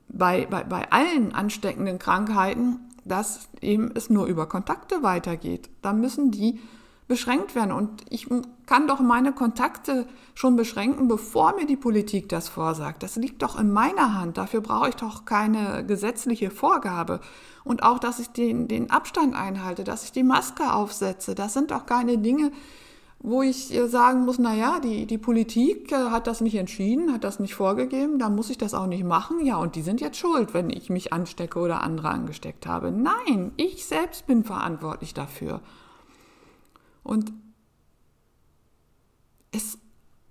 bei, 0.07 0.45
bei, 0.45 0.63
bei 0.63 0.91
allen 0.91 1.33
ansteckenden 1.33 1.99
Krankheiten, 1.99 2.79
dass 3.05 3.49
eben 3.61 3.91
es 3.95 4.09
nur 4.09 4.27
über 4.27 4.47
Kontakte 4.47 5.01
weitergeht. 5.03 5.69
Da 5.81 5.93
müssen 5.93 6.31
die 6.31 6.59
beschränkt 7.09 7.55
werden. 7.55 7.73
Und 7.73 8.05
ich 8.09 8.27
kann 8.67 8.87
doch 8.87 9.01
meine 9.01 9.33
Kontakte 9.33 10.05
schon 10.35 10.55
beschränken, 10.55 11.07
bevor 11.09 11.55
mir 11.55 11.65
die 11.65 11.75
Politik 11.75 12.29
das 12.29 12.47
vorsagt. 12.47 13.03
Das 13.03 13.17
liegt 13.17 13.41
doch 13.41 13.59
in 13.59 13.73
meiner 13.73 14.13
Hand. 14.13 14.37
Dafür 14.37 14.61
brauche 14.61 14.89
ich 14.89 14.95
doch 14.95 15.25
keine 15.25 15.83
gesetzliche 15.85 16.51
Vorgabe. 16.51 17.19
Und 17.65 17.81
auch, 17.83 17.97
dass 17.97 18.19
ich 18.19 18.29
den, 18.29 18.67
den 18.67 18.91
Abstand 18.91 19.35
einhalte, 19.35 19.83
dass 19.83 20.03
ich 20.03 20.11
die 20.11 20.23
Maske 20.23 20.71
aufsetze. 20.71 21.33
Das 21.33 21.53
sind 21.53 21.71
doch 21.71 21.87
keine 21.87 22.19
Dinge, 22.19 22.51
wo 23.21 23.41
ich 23.41 23.75
sagen 23.87 24.23
muss, 24.23 24.37
na 24.37 24.53
ja, 24.53 24.79
die, 24.79 25.07
die 25.07 25.17
Politik 25.17 25.91
äh, 25.91 26.11
hat 26.11 26.27
das 26.27 26.39
nicht 26.39 26.55
entschieden, 26.55 27.11
hat 27.11 27.25
das 27.25 27.39
nicht 27.39 27.53
vorgegeben, 27.53 28.17
dann 28.17 28.33
muss 28.33 28.49
ich 28.49 28.57
das 28.57 28.73
auch 28.73 28.87
nicht 28.87 29.03
machen. 29.03 29.43
Ja, 29.43 29.57
und 29.57 29.75
die 29.75 29.81
sind 29.81 29.99
jetzt 29.99 30.17
schuld, 30.17 30.53
wenn 30.53 30.69
ich 30.69 30.89
mich 30.89 31.11
anstecke 31.11 31.59
oder 31.59 31.81
andere 31.81 32.09
angesteckt 32.09 32.65
habe. 32.65 32.91
Nein, 32.91 33.51
ich 33.57 33.85
selbst 33.85 34.25
bin 34.25 34.45
verantwortlich 34.45 35.13
dafür. 35.13 35.59
Und 37.09 37.33
es 39.51 39.79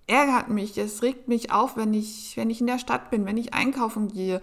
ärgert 0.06 0.48
mich, 0.48 0.78
es 0.78 1.02
regt 1.02 1.26
mich 1.26 1.50
auf, 1.50 1.76
wenn 1.76 1.92
ich, 1.92 2.36
wenn 2.36 2.50
ich 2.50 2.60
in 2.60 2.68
der 2.68 2.78
Stadt 2.78 3.10
bin, 3.10 3.26
wenn 3.26 3.36
ich 3.36 3.52
einkaufen 3.52 4.06
gehe, 4.06 4.40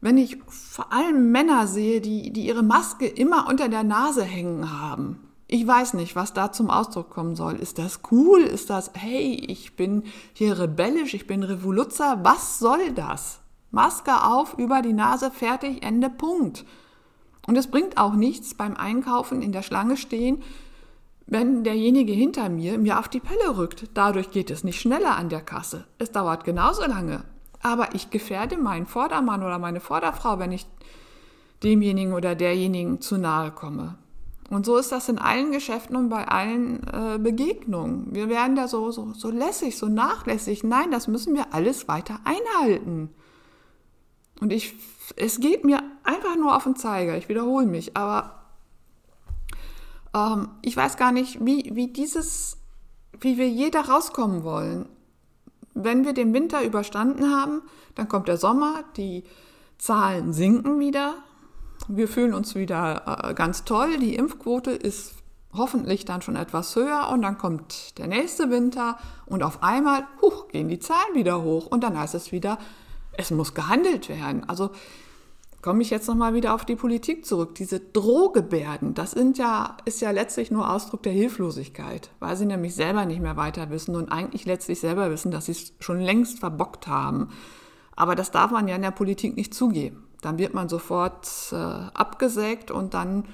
wenn 0.00 0.16
ich 0.16 0.38
vor 0.46 0.92
allem 0.92 1.32
Männer 1.32 1.66
sehe, 1.66 2.00
die, 2.00 2.32
die 2.32 2.46
ihre 2.46 2.62
Maske 2.62 3.08
immer 3.08 3.48
unter 3.48 3.68
der 3.68 3.82
Nase 3.82 4.22
hängen 4.22 4.70
haben. 4.70 5.18
Ich 5.48 5.66
weiß 5.66 5.94
nicht, 5.94 6.14
was 6.14 6.32
da 6.32 6.52
zum 6.52 6.70
Ausdruck 6.70 7.10
kommen 7.10 7.34
soll. 7.34 7.56
Ist 7.56 7.78
das 7.78 8.02
cool? 8.12 8.42
Ist 8.42 8.70
das, 8.70 8.92
hey, 8.94 9.34
ich 9.34 9.74
bin 9.74 10.04
hier 10.32 10.56
rebellisch, 10.56 11.12
ich 11.12 11.26
bin 11.26 11.42
Revoluzzer? 11.42 12.20
Was 12.22 12.60
soll 12.60 12.92
das? 12.92 13.40
Maske 13.72 14.22
auf, 14.22 14.56
über 14.58 14.80
die 14.80 14.92
Nase, 14.92 15.32
fertig, 15.32 15.82
Ende, 15.82 16.08
Punkt. 16.08 16.64
Und 17.48 17.56
es 17.56 17.66
bringt 17.66 17.98
auch 17.98 18.14
nichts 18.14 18.54
beim 18.54 18.76
Einkaufen 18.76 19.42
in 19.42 19.50
der 19.50 19.62
Schlange 19.62 19.96
stehen, 19.96 20.40
wenn 21.26 21.64
derjenige 21.64 22.12
hinter 22.12 22.48
mir 22.48 22.78
mir 22.78 22.98
auf 22.98 23.08
die 23.08 23.20
Pelle 23.20 23.56
rückt. 23.56 23.88
Dadurch 23.94 24.30
geht 24.30 24.50
es 24.50 24.64
nicht 24.64 24.80
schneller 24.80 25.16
an 25.16 25.28
der 25.28 25.40
Kasse. 25.40 25.86
Es 25.98 26.12
dauert 26.12 26.44
genauso 26.44 26.84
lange. 26.84 27.24
Aber 27.62 27.94
ich 27.94 28.10
gefährde 28.10 28.58
meinen 28.58 28.86
Vordermann 28.86 29.42
oder 29.42 29.58
meine 29.58 29.80
Vorderfrau, 29.80 30.38
wenn 30.38 30.52
ich 30.52 30.66
demjenigen 31.62 32.12
oder 32.12 32.34
derjenigen 32.34 33.00
zu 33.00 33.16
nahe 33.16 33.50
komme. 33.52 33.96
Und 34.50 34.66
so 34.66 34.76
ist 34.76 34.92
das 34.92 35.08
in 35.08 35.18
allen 35.18 35.50
Geschäften 35.50 35.96
und 35.96 36.10
bei 36.10 36.28
allen 36.28 36.86
äh, 36.86 37.18
Begegnungen. 37.18 38.14
Wir 38.14 38.28
werden 38.28 38.54
da 38.54 38.68
so, 38.68 38.90
so, 38.90 39.14
so 39.14 39.30
lässig, 39.30 39.78
so 39.78 39.88
nachlässig. 39.88 40.62
Nein, 40.62 40.90
das 40.90 41.08
müssen 41.08 41.34
wir 41.34 41.54
alles 41.54 41.88
weiter 41.88 42.20
einhalten. 42.24 43.08
Und 44.40 44.52
ich, 44.52 44.74
es 45.16 45.40
geht 45.40 45.64
mir 45.64 45.82
einfach 46.02 46.36
nur 46.36 46.54
auf 46.54 46.64
den 46.64 46.76
Zeiger. 46.76 47.16
Ich 47.16 47.30
wiederhole 47.30 47.66
mich, 47.66 47.96
aber 47.96 48.43
ähm, 50.14 50.48
ich 50.62 50.76
weiß 50.76 50.96
gar 50.96 51.12
nicht, 51.12 51.44
wie, 51.44 51.70
wie 51.74 51.88
dieses, 51.88 52.56
wie 53.20 53.36
wir 53.36 53.48
je 53.48 53.70
da 53.70 53.82
rauskommen 53.82 54.44
wollen. 54.44 54.88
Wenn 55.74 56.04
wir 56.04 56.12
den 56.12 56.32
Winter 56.32 56.62
überstanden 56.62 57.30
haben, 57.30 57.62
dann 57.94 58.08
kommt 58.08 58.28
der 58.28 58.36
Sommer, 58.36 58.84
die 58.96 59.24
Zahlen 59.78 60.32
sinken 60.32 60.78
wieder, 60.78 61.16
wir 61.88 62.08
fühlen 62.08 62.32
uns 62.32 62.54
wieder 62.54 63.20
äh, 63.24 63.34
ganz 63.34 63.64
toll, 63.64 63.98
die 63.98 64.14
Impfquote 64.14 64.70
ist 64.70 65.14
hoffentlich 65.52 66.04
dann 66.04 66.22
schon 66.22 66.36
etwas 66.36 66.74
höher 66.74 67.08
und 67.12 67.22
dann 67.22 67.38
kommt 67.38 67.98
der 67.98 68.06
nächste 68.06 68.50
Winter 68.50 68.98
und 69.26 69.42
auf 69.42 69.62
einmal 69.62 70.04
huch, 70.20 70.48
gehen 70.48 70.68
die 70.68 70.78
Zahlen 70.78 71.14
wieder 71.14 71.42
hoch 71.42 71.66
und 71.66 71.82
dann 71.84 71.98
heißt 71.98 72.14
es 72.14 72.32
wieder, 72.32 72.58
es 73.16 73.30
muss 73.30 73.54
gehandelt 73.54 74.08
werden. 74.08 74.48
Also 74.48 74.70
komme 75.64 75.80
ich 75.80 75.88
jetzt 75.88 76.08
nochmal 76.08 76.34
wieder 76.34 76.54
auf 76.54 76.66
die 76.66 76.76
Politik 76.76 77.24
zurück. 77.24 77.54
Diese 77.54 77.80
Drohgebärden, 77.80 78.92
das 78.92 79.12
sind 79.12 79.38
ja, 79.38 79.78
ist 79.86 80.02
ja 80.02 80.10
letztlich 80.10 80.50
nur 80.50 80.70
Ausdruck 80.70 81.02
der 81.04 81.14
Hilflosigkeit, 81.14 82.10
weil 82.20 82.36
sie 82.36 82.44
nämlich 82.44 82.74
selber 82.74 83.06
nicht 83.06 83.22
mehr 83.22 83.38
weiter 83.38 83.70
wissen 83.70 83.96
und 83.96 84.12
eigentlich 84.12 84.44
letztlich 84.44 84.78
selber 84.78 85.10
wissen, 85.10 85.30
dass 85.30 85.46
sie 85.46 85.52
es 85.52 85.72
schon 85.80 86.00
längst 86.00 86.38
verbockt 86.38 86.86
haben. 86.86 87.30
Aber 87.96 88.14
das 88.14 88.30
darf 88.30 88.50
man 88.50 88.68
ja 88.68 88.76
in 88.76 88.82
der 88.82 88.90
Politik 88.90 89.38
nicht 89.38 89.54
zugeben. 89.54 90.06
Dann 90.20 90.36
wird 90.36 90.52
man 90.52 90.68
sofort 90.68 91.26
äh, 91.52 91.56
abgesägt 91.56 92.70
und 92.70 92.92
dann 92.92 93.24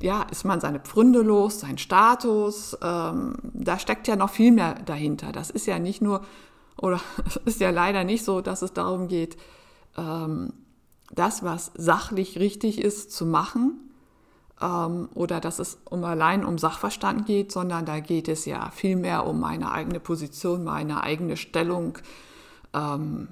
ja, 0.00 0.24
ist 0.32 0.44
man 0.44 0.58
seine 0.58 0.80
Pfründe 0.80 1.22
los, 1.22 1.60
sein 1.60 1.78
Status. 1.78 2.76
Ähm, 2.82 3.36
da 3.52 3.78
steckt 3.78 4.08
ja 4.08 4.16
noch 4.16 4.30
viel 4.30 4.50
mehr 4.50 4.74
dahinter. 4.86 5.30
Das 5.30 5.50
ist 5.50 5.66
ja 5.66 5.78
nicht 5.78 6.02
nur, 6.02 6.22
oder 6.78 7.00
ist 7.44 7.60
ja 7.60 7.70
leider 7.70 8.02
nicht 8.02 8.24
so, 8.24 8.40
dass 8.40 8.62
es 8.62 8.72
darum 8.72 9.06
geht, 9.06 9.36
ähm, 9.96 10.52
das, 11.14 11.42
was 11.42 11.70
sachlich 11.76 12.38
richtig 12.38 12.80
ist, 12.80 13.12
zu 13.12 13.26
machen 13.26 13.80
ähm, 14.60 15.08
oder 15.14 15.40
dass 15.40 15.58
es 15.58 15.78
um 15.88 16.04
allein 16.04 16.44
um 16.44 16.58
Sachverstand 16.58 17.26
geht, 17.26 17.52
sondern 17.52 17.86
da 17.86 18.00
geht 18.00 18.28
es 18.28 18.44
ja 18.44 18.70
vielmehr 18.70 19.26
um 19.26 19.40
meine 19.40 19.72
eigene 19.72 20.00
Position, 20.00 20.64
meine 20.64 21.02
eigene 21.02 21.36
Stellung 21.36 21.98
ähm, 22.72 23.28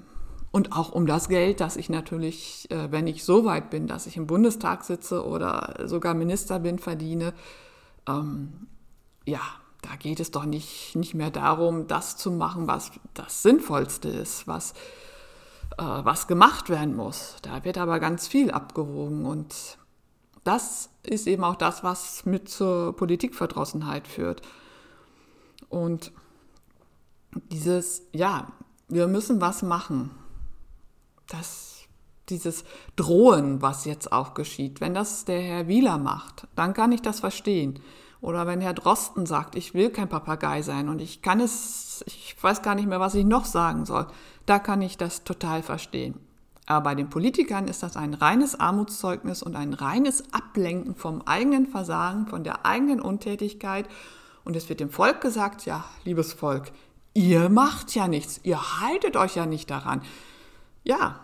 und 0.51 0.71
auch 0.71 0.91
um 0.91 1.07
das 1.07 1.29
Geld, 1.29 1.61
das 1.61 1.77
ich 1.77 1.89
natürlich, 1.89 2.69
äh, 2.69 2.91
wenn 2.91 3.07
ich 3.07 3.23
so 3.23 3.43
weit 3.45 3.69
bin, 3.69 3.87
dass 3.87 4.05
ich 4.05 4.17
im 4.17 4.27
Bundestag 4.27 4.83
sitze 4.83 5.25
oder 5.25 5.75
sogar 5.85 6.13
Minister 6.13 6.59
bin, 6.59 6.77
verdiene. 6.77 7.33
Ähm, 8.07 8.67
ja, 9.25 9.41
da 9.81 9.95
geht 9.97 10.19
es 10.19 10.31
doch 10.31 10.45
nicht, 10.45 10.95
nicht 10.95 11.15
mehr 11.15 11.31
darum, 11.31 11.87
das 11.87 12.17
zu 12.17 12.31
machen, 12.31 12.67
was 12.67 12.91
das 13.15 13.41
Sinnvollste 13.41 14.09
ist, 14.09 14.47
was 14.47 14.73
was 15.77 16.27
gemacht 16.27 16.69
werden 16.69 16.95
muss. 16.95 17.35
Da 17.41 17.63
wird 17.63 17.77
aber 17.77 17.99
ganz 17.99 18.27
viel 18.27 18.51
abgewogen 18.51 19.25
und 19.25 19.77
das 20.43 20.89
ist 21.03 21.27
eben 21.27 21.43
auch 21.43 21.55
das, 21.55 21.83
was 21.83 22.25
mit 22.25 22.49
zur 22.49 22.95
Politikverdrossenheit 22.95 24.07
führt. 24.07 24.41
Und 25.69 26.11
dieses, 27.51 28.03
ja, 28.11 28.47
wir 28.89 29.07
müssen 29.07 29.41
was 29.41 29.63
machen. 29.63 30.11
Das, 31.27 31.87
dieses 32.29 32.63
Drohen, 32.95 33.61
was 33.61 33.85
jetzt 33.85 34.11
auch 34.11 34.33
geschieht, 34.33 34.81
wenn 34.81 34.93
das 34.93 35.25
der 35.25 35.41
Herr 35.41 35.67
Wieler 35.67 35.97
macht, 35.97 36.47
dann 36.55 36.73
kann 36.73 36.91
ich 36.91 37.01
das 37.01 37.21
verstehen. 37.21 37.79
Oder 38.23 38.47
wenn 38.47 38.61
Herr 38.61 38.73
Drosten 38.73 39.25
sagt, 39.25 39.55
ich 39.55 39.73
will 39.73 39.89
kein 39.89 40.07
Papagei 40.07 40.61
sein 40.61 40.87
und 40.87 41.01
ich 41.01 41.21
kann 41.21 41.41
es, 41.41 42.05
ich 42.07 42.37
weiß 42.41 42.61
gar 42.61 42.73
nicht 42.73 42.87
mehr, 42.87 43.01
was 43.01 43.15
ich 43.15 43.25
noch 43.25 43.43
sagen 43.43 43.85
soll, 43.85 44.07
da 44.45 44.59
kann 44.59 44.81
ich 44.81 44.95
das 44.95 45.25
total 45.25 45.61
verstehen. 45.61 46.15
Aber 46.65 46.85
bei 46.85 46.95
den 46.95 47.09
Politikern 47.09 47.67
ist 47.67 47.83
das 47.83 47.97
ein 47.97 48.13
reines 48.13 48.57
Armutszeugnis 48.57 49.43
und 49.43 49.57
ein 49.57 49.73
reines 49.73 50.33
Ablenken 50.33 50.95
vom 50.95 51.23
eigenen 51.23 51.67
Versagen, 51.67 52.25
von 52.27 52.45
der 52.45 52.65
eigenen 52.65 53.01
Untätigkeit. 53.01 53.89
Und 54.45 54.55
es 54.55 54.69
wird 54.69 54.79
dem 54.79 54.89
Volk 54.89 55.19
gesagt, 55.19 55.65
ja, 55.65 55.83
liebes 56.05 56.31
Volk, 56.31 56.71
ihr 57.13 57.49
macht 57.49 57.93
ja 57.93 58.07
nichts, 58.07 58.39
ihr 58.43 58.79
haltet 58.79 59.17
euch 59.17 59.35
ja 59.35 59.45
nicht 59.45 59.69
daran. 59.69 60.01
Ja, 60.85 61.19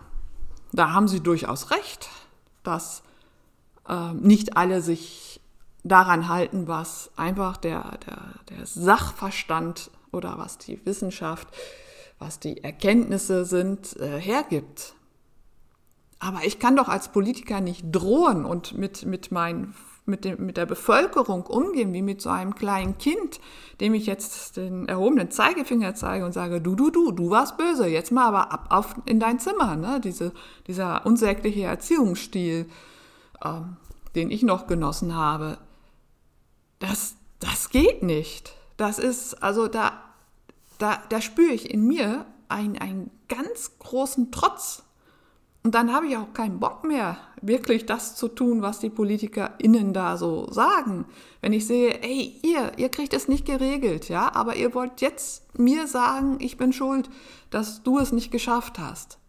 da 0.74 0.92
haben 0.92 1.08
sie 1.08 1.22
durchaus 1.22 1.72
recht, 1.72 2.10
dass 2.64 3.04
äh, 3.88 4.14
nicht 4.16 4.58
alle 4.58 4.82
sich 4.82 5.29
daran 5.90 6.30
halten, 6.30 6.68
was 6.68 7.12
einfach 7.18 7.58
der, 7.58 7.98
der, 8.06 8.58
der 8.58 8.66
Sachverstand 8.66 9.92
oder 10.12 10.38
was 10.38 10.58
die 10.58 10.86
Wissenschaft, 10.86 11.48
was 12.20 12.40
die 12.40 12.64
Erkenntnisse 12.64 13.46
sind, 13.46 13.96
äh, 13.98 14.20
hergibt. 14.20 14.94
Aber 16.20 16.40
ich 16.44 16.60
kann 16.60 16.76
doch 16.76 16.90
als 16.90 17.10
Politiker 17.10 17.62
nicht 17.62 17.86
drohen 17.92 18.44
und 18.46 18.78
mit, 18.78 19.06
mit, 19.06 19.32
mein, 19.32 19.74
mit, 20.06 20.26
dem, 20.26 20.46
mit 20.46 20.58
der 20.58 20.66
Bevölkerung 20.66 21.46
umgehen 21.46 21.94
wie 21.94 22.02
mit 22.02 22.22
so 22.22 22.30
einem 22.30 22.56
kleinen 22.56 22.98
Kind, 22.98 23.40
dem 23.80 23.94
ich 23.94 24.06
jetzt 24.06 24.58
den 24.58 24.88
erhobenen 24.90 25.32
Zeigefinger 25.32 25.96
zeige 25.96 26.26
und 26.26 26.34
sage, 26.34 26.60
du, 26.60 26.76
du, 26.76 26.92
du, 26.92 27.12
du 27.12 27.30
warst 27.30 27.58
böse, 27.58 27.88
jetzt 27.88 28.12
mal 28.12 28.28
aber 28.28 28.52
ab 28.52 28.66
auf 28.70 28.96
in 29.06 29.22
dein 29.22 29.40
Zimmer. 29.40 29.78
Ne? 29.78 30.02
Diese, 30.04 30.34
dieser 30.68 31.06
unsägliche 31.06 31.64
Erziehungsstil, 31.64 32.66
ähm, 33.44 33.78
den 34.16 34.30
ich 34.30 34.44
noch 34.44 34.68
genossen 34.68 35.16
habe 35.16 35.58
das, 36.80 37.16
das 37.40 37.70
geht 37.70 38.04
nicht. 38.04 38.54
Das 38.78 39.00
ist, 39.00 39.44
also 39.44 39.68
da, 39.68 40.02
da, 40.78 41.02
da 41.10 41.22
spüre 41.22 41.52
ich 41.52 41.70
in 41.70 41.86
mir 41.86 42.26
einen, 42.48 42.78
einen 42.78 43.12
ganz 43.28 43.78
großen 43.80 44.32
Trotz. 44.32 44.84
Und 45.62 45.76
dann 45.76 45.94
habe 45.94 46.08
ich 46.08 46.16
auch 46.16 46.34
keinen 46.34 46.60
Bock 46.60 46.86
mehr, 46.86 47.18
wirklich 47.42 47.86
das 47.86 48.16
zu 48.16 48.30
tun, 48.30 48.62
was 48.62 48.80
die 48.80 48.90
PolitikerInnen 48.90 49.94
da 49.94 50.16
so 50.16 50.50
sagen. 50.52 51.06
Wenn 51.42 51.52
ich 51.52 51.68
sehe, 51.68 52.02
ey, 52.02 52.40
ihr, 52.44 52.72
ihr 52.78 52.90
kriegt 52.90 53.14
es 53.14 53.28
nicht 53.28 53.46
geregelt, 53.46 54.08
ja, 54.08 54.34
aber 54.34 54.56
ihr 54.56 54.74
wollt 54.74 55.02
jetzt 55.02 55.58
mir 55.58 55.86
sagen, 55.88 56.38
ich 56.40 56.56
bin 56.56 56.72
schuld, 56.72 57.10
dass 57.50 57.84
du 57.84 58.00
es 58.00 58.14
nicht 58.14 58.32
geschafft 58.32 58.80
hast. 58.80 59.20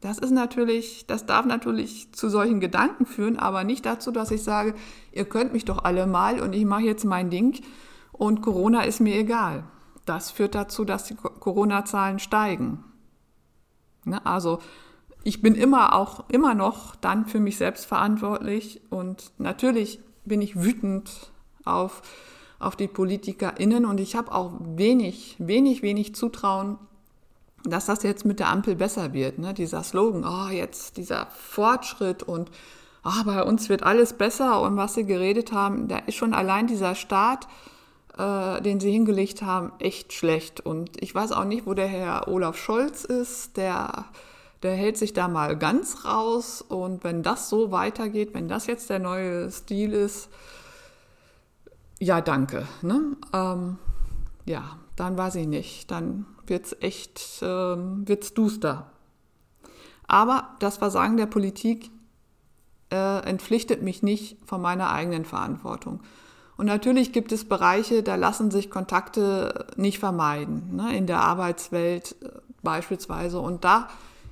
Das 0.00 0.18
ist 0.18 0.30
natürlich, 0.30 1.06
das 1.06 1.26
darf 1.26 1.44
natürlich 1.44 2.12
zu 2.12 2.28
solchen 2.28 2.60
Gedanken 2.60 3.04
führen, 3.04 3.36
aber 3.36 3.64
nicht 3.64 3.84
dazu, 3.84 4.12
dass 4.12 4.30
ich 4.30 4.44
sage, 4.44 4.74
ihr 5.12 5.24
könnt 5.24 5.52
mich 5.52 5.64
doch 5.64 5.82
alle 5.84 6.06
mal 6.06 6.40
und 6.40 6.52
ich 6.52 6.64
mache 6.64 6.82
jetzt 6.82 7.04
mein 7.04 7.30
Ding 7.30 7.60
und 8.12 8.40
Corona 8.40 8.82
ist 8.82 9.00
mir 9.00 9.16
egal. 9.16 9.64
Das 10.04 10.30
führt 10.30 10.54
dazu, 10.54 10.84
dass 10.84 11.04
die 11.04 11.16
Corona-Zahlen 11.16 12.20
steigen. 12.20 12.84
Ne? 14.04 14.24
Also 14.24 14.60
ich 15.24 15.42
bin 15.42 15.54
immer 15.54 15.94
auch 15.94 16.28
immer 16.30 16.54
noch 16.54 16.94
dann 16.94 17.26
für 17.26 17.40
mich 17.40 17.58
selbst 17.58 17.84
verantwortlich 17.84 18.80
und 18.90 19.32
natürlich 19.38 20.00
bin 20.24 20.40
ich 20.40 20.62
wütend 20.62 21.32
auf, 21.64 22.02
auf 22.60 22.76
die 22.76 22.88
PolitikerInnen 22.88 23.84
und 23.84 23.98
ich 23.98 24.14
habe 24.14 24.32
auch 24.32 24.52
wenig, 24.60 25.36
wenig, 25.38 25.82
wenig 25.82 26.14
Zutrauen, 26.14 26.78
dass 27.70 27.86
das 27.86 28.02
jetzt 28.02 28.24
mit 28.24 28.40
der 28.40 28.48
Ampel 28.48 28.76
besser 28.76 29.12
wird. 29.12 29.38
Ne? 29.38 29.54
Dieser 29.54 29.82
Slogan, 29.82 30.24
oh, 30.24 30.50
jetzt 30.50 30.96
dieser 30.96 31.26
Fortschritt 31.26 32.22
und 32.22 32.50
oh, 33.04 33.24
bei 33.24 33.42
uns 33.42 33.68
wird 33.68 33.82
alles 33.82 34.12
besser 34.12 34.60
und 34.60 34.76
was 34.76 34.94
sie 34.94 35.04
geredet 35.04 35.52
haben, 35.52 35.88
da 35.88 35.98
ist 35.98 36.16
schon 36.16 36.34
allein 36.34 36.66
dieser 36.66 36.94
Start, 36.94 37.46
äh, 38.16 38.60
den 38.62 38.80
sie 38.80 38.90
hingelegt 38.90 39.42
haben, 39.42 39.72
echt 39.78 40.12
schlecht. 40.12 40.60
Und 40.60 41.02
ich 41.02 41.14
weiß 41.14 41.32
auch 41.32 41.44
nicht, 41.44 41.66
wo 41.66 41.74
der 41.74 41.88
Herr 41.88 42.28
Olaf 42.28 42.56
Scholz 42.56 43.04
ist, 43.04 43.56
der 43.56 44.06
der 44.62 44.74
hält 44.74 44.96
sich 44.96 45.12
da 45.12 45.28
mal 45.28 45.56
ganz 45.56 46.04
raus 46.04 46.62
und 46.62 47.04
wenn 47.04 47.22
das 47.22 47.48
so 47.48 47.70
weitergeht, 47.70 48.34
wenn 48.34 48.48
das 48.48 48.66
jetzt 48.66 48.90
der 48.90 48.98
neue 48.98 49.50
Stil 49.50 49.92
ist, 49.92 50.28
ja, 52.00 52.20
danke. 52.20 52.66
Ne? 52.82 53.16
Ähm, 53.32 53.78
ja, 54.46 54.78
dann 54.96 55.16
weiß 55.16 55.36
ich 55.36 55.46
nicht. 55.46 55.90
Dann 55.90 56.26
wird 56.48 56.66
es 56.66 56.76
echt, 56.80 57.40
ähm, 57.42 58.06
wird's 58.06 58.34
duster. 58.34 58.90
Aber 60.06 60.56
das 60.58 60.78
Versagen 60.78 61.16
der 61.16 61.26
Politik 61.26 61.90
äh, 62.90 63.20
entpflichtet 63.24 63.82
mich 63.82 64.02
nicht 64.02 64.38
von 64.46 64.60
meiner 64.60 64.90
eigenen 64.90 65.24
Verantwortung. 65.24 66.00
Und 66.56 66.66
natürlich 66.66 67.12
gibt 67.12 67.30
es 67.30 67.48
Bereiche, 67.48 68.02
da 68.02 68.16
lassen 68.16 68.50
sich 68.50 68.70
Kontakte 68.70 69.66
nicht 69.76 69.98
vermeiden, 69.98 70.76
ne? 70.76 70.96
in 70.96 71.06
der 71.06 71.20
Arbeitswelt 71.20 72.16
äh, 72.22 72.30
beispielsweise. 72.62 73.38
Und 73.40 73.64
da 73.64 73.88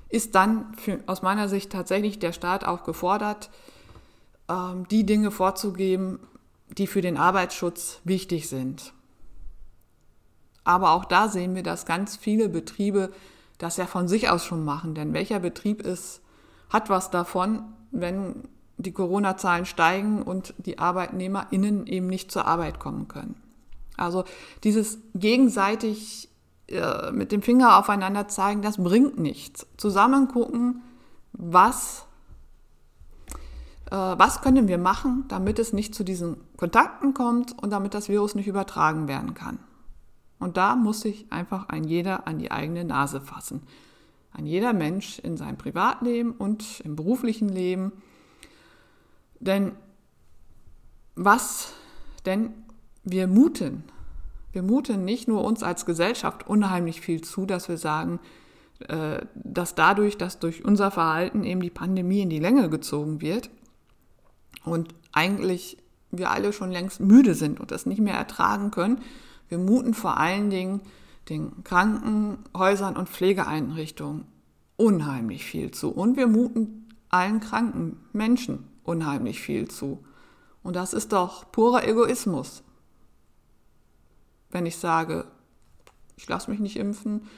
ist 0.08 0.34
dann 0.34 0.74
für, 0.76 0.98
aus 1.06 1.22
meiner 1.22 1.48
Sicht 1.48 1.70
tatsächlich 1.70 2.18
der 2.18 2.32
Staat 2.32 2.64
auch 2.64 2.84
gefordert, 2.84 3.50
ähm, 4.48 4.88
die 4.88 5.04
Dinge 5.04 5.30
vorzugeben, 5.30 6.18
die 6.78 6.86
für 6.86 7.00
den 7.00 7.16
Arbeitsschutz 7.16 8.00
wichtig 8.04 8.48
sind. 8.48 8.92
Aber 10.66 10.90
auch 10.90 11.04
da 11.04 11.28
sehen 11.28 11.54
wir, 11.54 11.62
dass 11.62 11.86
ganz 11.86 12.16
viele 12.16 12.48
Betriebe 12.48 13.12
das 13.56 13.76
ja 13.76 13.86
von 13.86 14.08
sich 14.08 14.28
aus 14.28 14.44
schon 14.44 14.64
machen. 14.64 14.96
Denn 14.96 15.14
welcher 15.14 15.38
Betrieb 15.38 15.80
ist, 15.80 16.20
hat 16.70 16.90
was 16.90 17.10
davon, 17.12 17.62
wenn 17.92 18.48
die 18.76 18.90
Corona-Zahlen 18.90 19.64
steigen 19.64 20.22
und 20.22 20.54
die 20.58 20.80
ArbeitnehmerInnen 20.80 21.86
eben 21.86 22.08
nicht 22.08 22.32
zur 22.32 22.46
Arbeit 22.46 22.80
kommen 22.80 23.06
können? 23.06 23.40
Also 23.96 24.24
dieses 24.64 24.98
gegenseitig 25.14 26.28
äh, 26.66 27.12
mit 27.12 27.30
dem 27.30 27.42
Finger 27.42 27.78
aufeinander 27.78 28.26
zeigen, 28.26 28.60
das 28.60 28.76
bringt 28.76 29.20
nichts. 29.20 29.68
Zusammen 29.76 30.26
gucken, 30.26 30.82
was, 31.32 32.06
äh, 33.92 33.94
was 33.94 34.42
können 34.42 34.66
wir 34.66 34.78
machen, 34.78 35.26
damit 35.28 35.60
es 35.60 35.72
nicht 35.72 35.94
zu 35.94 36.02
diesen 36.02 36.38
Kontakten 36.56 37.14
kommt 37.14 37.56
und 37.62 37.70
damit 37.70 37.94
das 37.94 38.08
Virus 38.08 38.34
nicht 38.34 38.48
übertragen 38.48 39.06
werden 39.06 39.34
kann. 39.34 39.60
Und 40.38 40.56
da 40.56 40.76
muss 40.76 41.00
sich 41.00 41.26
einfach 41.30 41.68
ein 41.68 41.84
jeder 41.84 42.26
an 42.26 42.38
die 42.38 42.50
eigene 42.50 42.84
Nase 42.84 43.20
fassen. 43.20 43.62
Ein 44.32 44.46
jeder 44.46 44.72
Mensch 44.72 45.18
in 45.18 45.36
seinem 45.36 45.56
Privatleben 45.56 46.32
und 46.32 46.80
im 46.80 46.94
beruflichen 46.94 47.48
Leben. 47.48 47.92
Denn 49.40 49.72
was 51.14 51.72
denn 52.26 52.52
wir 53.02 53.26
muten 53.26 53.84
wir 54.56 54.62
muten 54.62 55.04
nicht 55.04 55.28
nur 55.28 55.44
uns 55.44 55.62
als 55.62 55.84
Gesellschaft 55.84 56.48
unheimlich 56.48 57.02
viel 57.02 57.20
zu, 57.20 57.44
dass 57.44 57.68
wir 57.68 57.76
sagen, 57.76 58.20
äh, 58.88 59.18
dass 59.34 59.74
dadurch, 59.74 60.16
dass 60.16 60.38
durch 60.38 60.64
unser 60.64 60.90
Verhalten 60.90 61.44
eben 61.44 61.60
die 61.60 61.68
Pandemie 61.68 62.22
in 62.22 62.30
die 62.30 62.38
Länge 62.38 62.70
gezogen 62.70 63.20
wird 63.20 63.50
und 64.64 64.94
eigentlich 65.12 65.76
wir 66.10 66.30
alle 66.30 66.54
schon 66.54 66.70
längst 66.72 67.00
müde 67.00 67.34
sind 67.34 67.60
und 67.60 67.70
das 67.70 67.84
nicht 67.84 68.00
mehr 68.00 68.14
ertragen 68.14 68.70
können, 68.70 69.02
wir 69.48 69.58
muten 69.58 69.94
vor 69.94 70.16
allen 70.16 70.50
Dingen 70.50 70.80
den 71.28 71.64
Krankenhäusern 71.64 72.96
und 72.96 73.08
Pflegeeinrichtungen 73.08 74.26
unheimlich 74.76 75.44
viel 75.44 75.70
zu. 75.70 75.90
Und 75.90 76.16
wir 76.16 76.26
muten 76.26 76.88
allen 77.08 77.40
kranken 77.40 77.98
Menschen 78.12 78.68
unheimlich 78.84 79.40
viel 79.40 79.68
zu. 79.68 80.04
Und 80.62 80.76
das 80.76 80.92
ist 80.92 81.12
doch 81.12 81.50
purer 81.50 81.86
Egoismus 81.86 82.62
wenn 84.50 84.66
ich 84.66 84.76
sage, 84.76 85.26
ich 86.16 86.28
lasse 86.28 86.50
mich 86.50 86.60
nicht 86.60 86.76
impfen 86.76 87.28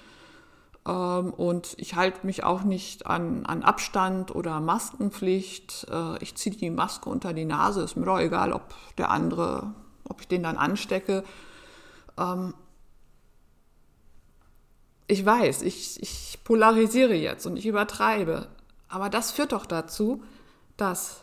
ähm, 0.87 1.33
und 1.33 1.75
ich 1.79 1.97
halte 1.97 2.25
mich 2.27 2.45
auch 2.45 2.63
nicht 2.63 3.07
an, 3.07 3.45
an 3.47 3.63
Abstand 3.63 4.35
oder 4.35 4.61
Maskenpflicht. 4.61 5.89
Äh, 5.91 6.23
ich 6.23 6.37
ziehe 6.37 6.55
die 6.55 6.71
Maske 6.71 7.09
unter 7.09 7.33
die 7.33 7.45
Nase, 7.45 7.83
ist 7.83 7.97
mir 7.97 8.07
doch 8.07 8.21
egal, 8.21 8.53
ob 8.53 8.75
der 8.99 9.11
andere, 9.11 9.75
ob 10.09 10.21
ich 10.21 10.29
den 10.29 10.45
dann 10.45 10.57
anstecke. 10.57 11.25
Ähm, 12.19 12.55
ich 15.07 15.25
weiß, 15.25 15.63
ich, 15.63 16.03
ich 16.03 16.39
polarisiere 16.45 17.15
jetzt 17.15 17.47
und 17.47 17.57
ich 17.57 17.67
übertreibe, 17.67 18.49
aber 18.89 19.09
das 19.09 19.31
führt 19.31 19.53
doch 19.53 19.65
dazu, 19.65 20.23
dass 20.77 21.23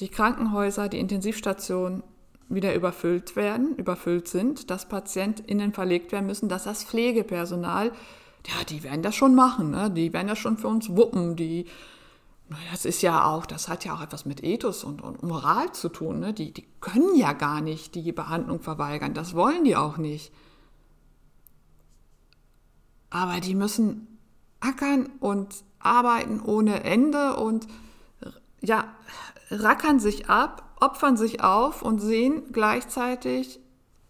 die 0.00 0.08
Krankenhäuser, 0.08 0.88
die 0.88 0.98
Intensivstationen 0.98 2.02
wieder 2.48 2.74
überfüllt 2.74 3.36
werden, 3.36 3.74
überfüllt 3.76 4.28
sind, 4.28 4.70
dass 4.70 4.88
PatientInnen 4.88 5.72
verlegt 5.72 6.12
werden 6.12 6.26
müssen, 6.26 6.48
dass 6.48 6.64
das 6.64 6.84
Pflegepersonal, 6.84 7.92
ja, 8.46 8.64
die 8.68 8.82
werden 8.82 9.02
das 9.02 9.14
schon 9.14 9.34
machen, 9.34 9.70
ne? 9.70 9.90
die 9.90 10.12
werden 10.12 10.28
das 10.28 10.38
schon 10.38 10.56
für 10.56 10.68
uns 10.68 10.90
wuppen, 10.90 11.36
die, 11.36 11.66
das 12.70 12.84
ist 12.84 13.02
ja 13.02 13.24
auch, 13.24 13.46
das 13.46 13.68
hat 13.68 13.84
ja 13.84 13.94
auch 13.94 14.00
etwas 14.00 14.24
mit 14.24 14.42
Ethos 14.42 14.84
und, 14.84 15.02
und 15.02 15.22
Moral 15.22 15.72
zu 15.72 15.88
tun, 15.88 16.20
ne? 16.20 16.32
die, 16.32 16.52
die 16.52 16.66
können 16.80 17.16
ja 17.16 17.32
gar 17.32 17.60
nicht 17.60 17.94
die 17.94 18.12
Behandlung 18.12 18.60
verweigern, 18.60 19.14
das 19.14 19.34
wollen 19.34 19.64
die 19.64 19.76
auch 19.76 19.96
nicht. 19.96 20.32
Aber 23.10 23.40
die 23.40 23.54
müssen 23.54 24.18
ackern 24.60 25.08
und 25.20 25.54
arbeiten 25.78 26.40
ohne 26.40 26.84
Ende 26.84 27.36
und 27.36 27.66
ja, 28.60 28.84
rackern 29.50 30.00
sich 30.00 30.28
ab 30.28 30.66
opfern 30.80 31.16
sich 31.16 31.42
auf 31.42 31.82
und 31.82 32.00
sehen 32.00 32.52
gleichzeitig 32.52 33.60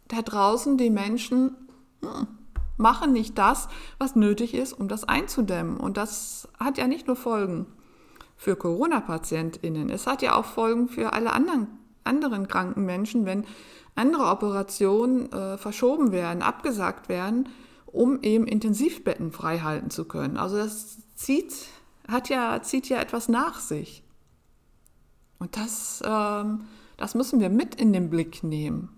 da 0.08 0.22
draußen 0.22 0.76
die 0.76 0.90
Menschen 0.90 1.56
hm, 2.02 2.28
machen 2.76 3.12
nicht 3.12 3.38
das, 3.38 3.68
was 3.98 4.16
nötig 4.16 4.54
ist, 4.54 4.72
um 4.72 4.88
das 4.88 5.04
einzudämmen. 5.04 5.78
Und 5.78 5.96
das 5.96 6.48
hat 6.58 6.78
ja 6.78 6.86
nicht 6.86 7.06
nur 7.06 7.16
Folgen 7.16 7.66
für 8.36 8.56
Corona-PatientInnen, 8.56 9.90
es 9.90 10.06
hat 10.06 10.22
ja 10.22 10.34
auch 10.34 10.44
Folgen 10.44 10.88
für 10.88 11.12
alle 11.12 11.32
anderen, 11.32 11.68
anderen 12.04 12.48
kranken 12.48 12.84
Menschen, 12.84 13.24
wenn 13.24 13.44
andere 13.94 14.26
Operationen 14.26 15.32
äh, 15.32 15.56
verschoben 15.58 16.12
werden, 16.12 16.42
abgesagt 16.42 17.08
werden, 17.08 17.48
um 17.86 18.20
eben 18.22 18.46
Intensivbetten 18.46 19.32
frei 19.32 19.60
halten 19.60 19.90
zu 19.90 20.04
können. 20.04 20.36
Also 20.36 20.58
das 20.58 20.98
zieht, 21.14 21.54
hat 22.06 22.28
ja, 22.28 22.62
zieht 22.62 22.88
ja 22.88 23.00
etwas 23.00 23.28
nach 23.28 23.58
sich. 23.58 24.04
Und 25.38 25.56
das, 25.56 26.02
ähm, 26.04 26.66
das 26.98 27.14
müssen 27.14 27.40
wir 27.40 27.48
mit 27.48 27.74
in 27.74 27.92
den 27.92 28.10
Blick 28.10 28.42
nehmen. 28.42 28.90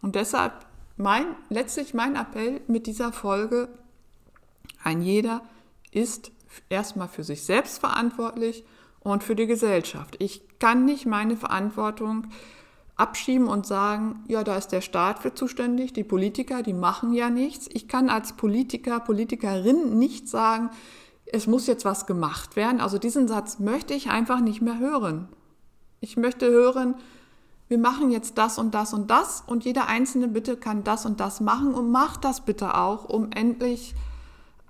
Und 0.00 0.16
deshalb 0.16 0.66
mein, 0.96 1.26
letztlich 1.48 1.94
mein 1.94 2.16
Appell 2.16 2.60
mit 2.66 2.86
dieser 2.86 3.12
Folge, 3.12 3.68
ein 4.82 5.02
jeder 5.02 5.42
ist 5.90 6.32
erstmal 6.68 7.08
für 7.08 7.24
sich 7.24 7.44
selbst 7.44 7.78
verantwortlich 7.78 8.64
und 9.00 9.24
für 9.24 9.34
die 9.34 9.46
Gesellschaft. 9.46 10.16
Ich 10.18 10.42
kann 10.58 10.84
nicht 10.84 11.06
meine 11.06 11.36
Verantwortung 11.36 12.28
abschieben 12.96 13.48
und 13.48 13.66
sagen, 13.66 14.24
ja, 14.28 14.44
da 14.44 14.56
ist 14.56 14.68
der 14.68 14.80
Staat 14.80 15.18
für 15.18 15.34
zuständig, 15.34 15.92
die 15.92 16.04
Politiker, 16.04 16.62
die 16.62 16.74
machen 16.74 17.12
ja 17.12 17.30
nichts. 17.30 17.68
Ich 17.72 17.88
kann 17.88 18.08
als 18.08 18.34
Politiker, 18.34 19.00
Politikerin 19.00 19.98
nicht 19.98 20.28
sagen, 20.28 20.70
es 21.26 21.46
muss 21.46 21.66
jetzt 21.66 21.84
was 21.84 22.06
gemacht 22.06 22.56
werden. 22.56 22.80
Also 22.80 22.98
diesen 22.98 23.26
Satz 23.26 23.58
möchte 23.58 23.94
ich 23.94 24.10
einfach 24.10 24.40
nicht 24.40 24.60
mehr 24.60 24.78
hören. 24.78 25.28
Ich 26.00 26.16
möchte 26.16 26.50
hören, 26.50 26.94
wir 27.68 27.78
machen 27.78 28.10
jetzt 28.10 28.36
das 28.36 28.58
und 28.58 28.74
das 28.74 28.92
und 28.92 29.10
das 29.10 29.42
und 29.46 29.64
jeder 29.64 29.88
Einzelne 29.88 30.28
bitte 30.28 30.56
kann 30.56 30.84
das 30.84 31.06
und 31.06 31.20
das 31.20 31.40
machen 31.40 31.72
und 31.74 31.90
macht 31.90 32.24
das 32.24 32.44
bitte 32.44 32.76
auch, 32.76 33.08
um 33.08 33.32
endlich 33.32 33.94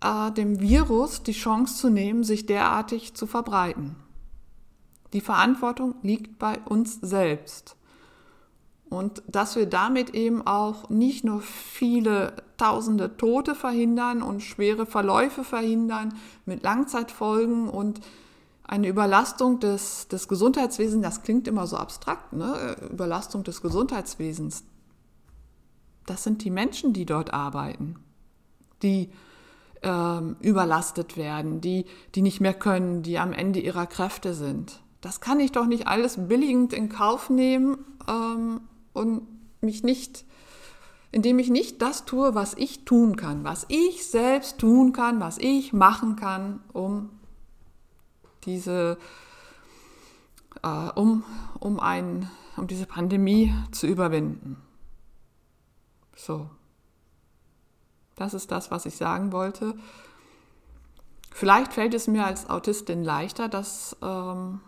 äh, 0.03 0.33
dem 0.33 0.61
Virus 0.61 1.23
die 1.23 1.33
Chance 1.33 1.77
zu 1.77 1.91
nehmen, 1.91 2.25
sich 2.25 2.47
derartig 2.47 3.15
zu 3.15 3.27
verbreiten. 3.27 3.97
Die 5.13 5.21
Verantwortung 5.21 5.95
liegt 6.03 6.39
bei 6.39 6.59
uns 6.61 6.99
selbst. 7.01 7.77
Und 8.89 9.23
dass 9.27 9.57
wir 9.57 9.67
damit 9.67 10.11
eben 10.11 10.47
auch 10.47 10.91
nicht 10.91 11.25
nur 11.25 11.41
viele 11.41 12.35
tausende 12.59 13.17
Tote 13.17 13.55
verhindern 13.55 14.23
und 14.23 14.43
schwere 14.43 14.85
Verläufe 14.85 15.45
verhindern 15.45 16.15
mit 16.45 16.63
Langzeitfolgen 16.63 17.69
und 17.69 18.01
eine 18.65 18.89
Überlastung 18.89 19.61
des, 19.61 20.09
des 20.09 20.29
Gesundheitswesens, 20.29 21.03
das 21.03 21.23
klingt 21.23 21.49
immer 21.49 21.67
so 21.67 21.77
abstrakt, 21.77 22.33
ne? 22.33 22.77
Überlastung 22.91 23.45
des 23.45 23.61
Gesundheitswesens. 23.61 24.65
Das 26.07 26.23
sind 26.23 26.45
die 26.45 26.51
Menschen, 26.51 26.93
die 26.93 27.07
dort 27.07 27.33
arbeiten, 27.33 27.97
die 28.83 29.11
ähm, 29.83 30.37
überlastet 30.41 31.17
werden, 31.17 31.61
die, 31.61 31.87
die 32.15 32.23
nicht 32.23 32.41
mehr 32.41 32.55
können, 32.55 33.03
die 33.03 33.19
am 33.19 33.33
Ende 33.33 33.61
ihrer 33.61 33.87
Kräfte 33.87 34.35
sind. 34.35 34.81
Das 35.01 35.21
kann 35.21 35.41
ich 35.41 35.53
doch 35.53 35.67
nicht 35.67 35.89
alles 35.89 36.29
billigend 36.29 36.73
in 36.73 36.89
Kauf 36.89 37.29
nehmen 37.29 37.79
ähm, 38.09 38.61
und 38.93 39.27
mich 39.61 39.83
nicht, 39.83 40.25
indem 41.11 41.39
ich 41.39 41.51
nicht 41.51 41.83
das 41.83 42.05
tue, 42.05 42.35
was 42.35 42.55
ich 42.55 42.85
tun 42.85 43.17
kann, 43.17 43.45
was 43.45 43.67
ich 43.69 44.07
selbst 44.07 44.59
tun 44.59 44.93
kann, 44.93 45.21
was 45.21 45.39
ich 45.39 45.73
machen 45.73 46.17
kann, 46.17 46.61
um 46.73 47.11
diese, 48.45 48.99
äh, 50.63 50.91
um, 50.95 51.25
um, 51.59 51.81
ein, 51.81 52.31
um 52.57 52.67
diese 52.67 52.87
Pandemie 52.87 53.53
zu 53.73 53.87
überwinden. 53.87 54.57
So. 56.15 56.49
Das 58.23 58.35
ist 58.35 58.53
das, 58.53 58.71
was 58.71 58.87
ich 58.87 58.95
sagen 58.95 59.33
wollte. 59.33 59.75
Vielleicht 61.33 61.73
fällt 61.73 61.93
es 61.93 62.07
mir 62.07 62.25
als 62.25 62.49
Autistin 62.49 63.03
leichter, 63.03 63.49
dass 63.49 63.97
ähm, 64.01 64.61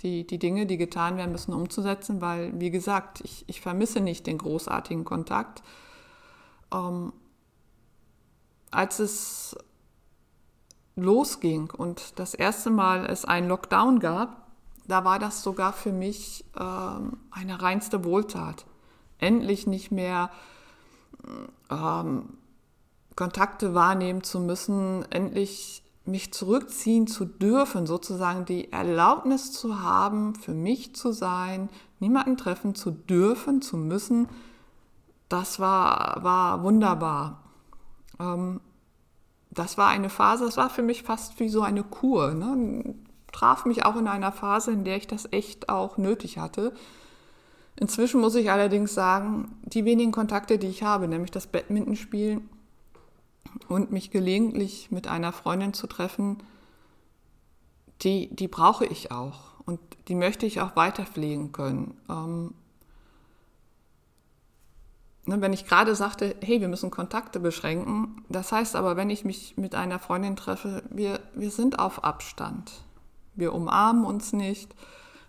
die, 0.00 0.26
die 0.26 0.40
Dinge, 0.40 0.66
die 0.66 0.78
getan 0.78 1.16
werden 1.16 1.30
müssen, 1.30 1.54
umzusetzen, 1.54 2.20
weil, 2.20 2.58
wie 2.58 2.72
gesagt, 2.72 3.20
ich, 3.20 3.44
ich 3.46 3.60
vermisse 3.60 4.00
nicht 4.00 4.26
den 4.26 4.38
großartigen 4.38 5.04
Kontakt. 5.04 5.62
Ähm, 6.74 7.12
als 8.72 8.98
es 8.98 9.56
losging 10.96 11.70
und 11.70 12.18
das 12.18 12.34
erste 12.34 12.70
Mal 12.70 13.06
es 13.06 13.24
einen 13.24 13.48
Lockdown 13.48 14.00
gab, 14.00 14.48
da 14.88 15.04
war 15.04 15.20
das 15.20 15.44
sogar 15.44 15.72
für 15.72 15.92
mich 15.92 16.44
ähm, 16.58 17.18
eine 17.30 17.62
reinste 17.62 18.04
Wohltat. 18.04 18.66
Endlich 19.18 19.68
nicht 19.68 19.92
mehr 19.92 20.32
ähm, 21.70 22.38
Kontakte 23.18 23.74
wahrnehmen 23.74 24.22
zu 24.22 24.38
müssen, 24.38 25.04
endlich 25.10 25.82
mich 26.04 26.32
zurückziehen 26.32 27.08
zu 27.08 27.24
dürfen, 27.24 27.84
sozusagen 27.84 28.44
die 28.44 28.72
Erlaubnis 28.72 29.50
zu 29.50 29.82
haben, 29.82 30.36
für 30.36 30.54
mich 30.54 30.94
zu 30.94 31.10
sein, 31.10 31.68
niemanden 31.98 32.36
treffen 32.36 32.76
zu 32.76 32.92
dürfen, 32.92 33.60
zu 33.60 33.76
müssen, 33.76 34.28
das 35.28 35.58
war, 35.58 36.22
war 36.22 36.62
wunderbar. 36.62 37.42
Ähm, 38.20 38.60
das 39.50 39.76
war 39.76 39.88
eine 39.88 40.10
Phase, 40.10 40.44
das 40.44 40.56
war 40.56 40.70
für 40.70 40.82
mich 40.82 41.02
fast 41.02 41.40
wie 41.40 41.48
so 41.48 41.62
eine 41.62 41.82
Kur. 41.82 42.34
Ne? 42.34 42.94
Traf 43.32 43.64
mich 43.64 43.84
auch 43.84 43.96
in 43.96 44.06
einer 44.06 44.30
Phase, 44.30 44.70
in 44.70 44.84
der 44.84 44.96
ich 44.96 45.08
das 45.08 45.26
echt 45.32 45.68
auch 45.68 45.96
nötig 45.98 46.38
hatte. 46.38 46.72
Inzwischen 47.74 48.20
muss 48.20 48.36
ich 48.36 48.52
allerdings 48.52 48.94
sagen, 48.94 49.56
die 49.64 49.84
wenigen 49.84 50.12
Kontakte, 50.12 50.56
die 50.56 50.68
ich 50.68 50.84
habe, 50.84 51.08
nämlich 51.08 51.32
das 51.32 51.48
Badmintonspielen, 51.48 52.48
und 53.68 53.90
mich 53.92 54.10
gelegentlich 54.10 54.90
mit 54.90 55.06
einer 55.06 55.32
Freundin 55.32 55.74
zu 55.74 55.86
treffen, 55.86 56.38
die, 58.02 58.34
die 58.34 58.48
brauche 58.48 58.86
ich 58.86 59.10
auch 59.10 59.60
und 59.64 59.80
die 60.08 60.14
möchte 60.14 60.46
ich 60.46 60.60
auch 60.60 60.76
weiter 60.76 61.04
pflegen 61.04 61.52
können. 61.52 61.96
Ähm, 62.08 62.54
ne, 65.26 65.40
wenn 65.40 65.52
ich 65.52 65.66
gerade 65.66 65.94
sagte, 65.94 66.36
hey, 66.40 66.60
wir 66.60 66.68
müssen 66.68 66.90
Kontakte 66.90 67.40
beschränken, 67.40 68.24
das 68.28 68.52
heißt 68.52 68.76
aber, 68.76 68.96
wenn 68.96 69.10
ich 69.10 69.24
mich 69.24 69.56
mit 69.56 69.74
einer 69.74 69.98
Freundin 69.98 70.36
treffe, 70.36 70.82
wir, 70.90 71.20
wir 71.34 71.50
sind 71.50 71.78
auf 71.78 72.04
Abstand. 72.04 72.84
Wir 73.34 73.52
umarmen 73.52 74.04
uns 74.04 74.32
nicht, 74.32 74.74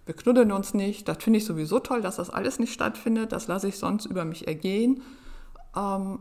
wir 0.09 0.15
knuddeln 0.15 0.51
uns 0.51 0.73
nicht. 0.73 1.07
Das 1.07 1.23
finde 1.23 1.37
ich 1.37 1.45
sowieso 1.45 1.77
toll, 1.79 2.01
dass 2.01 2.15
das 2.15 2.31
alles 2.31 2.57
nicht 2.57 2.73
stattfindet. 2.73 3.31
Das 3.31 3.45
lasse 3.45 3.67
ich 3.67 3.77
sonst 3.77 4.05
über 4.05 4.25
mich 4.25 4.47
ergehen. 4.47 5.03
Ähm, 5.75 6.17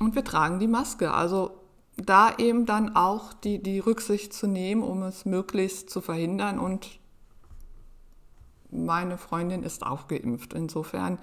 und 0.00 0.14
wir 0.14 0.24
tragen 0.24 0.58
die 0.58 0.66
Maske. 0.66 1.12
Also 1.12 1.60
da 1.96 2.34
eben 2.38 2.66
dann 2.66 2.96
auch 2.96 3.32
die, 3.32 3.62
die 3.62 3.78
Rücksicht 3.78 4.32
zu 4.32 4.46
nehmen, 4.46 4.82
um 4.82 5.02
es 5.02 5.24
möglichst 5.24 5.90
zu 5.90 6.00
verhindern. 6.00 6.58
Und 6.58 6.98
meine 8.70 9.18
Freundin 9.18 9.62
ist 9.62 9.84
auch 9.84 10.08
geimpft. 10.08 10.54
Insofern 10.54 11.18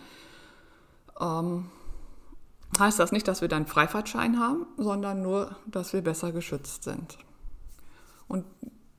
ähm, 1.20 1.70
heißt 2.80 3.00
das 3.00 3.12
nicht, 3.12 3.28
dass 3.28 3.42
wir 3.42 3.48
dann 3.48 3.66
Freifahrtschein 3.66 4.40
haben, 4.40 4.68
sondern 4.78 5.24
nur, 5.24 5.56
dass 5.66 5.94
wir 5.94 6.02
besser 6.02 6.32
geschützt 6.32 6.84
sind. 6.84 7.18
Und 8.28 8.46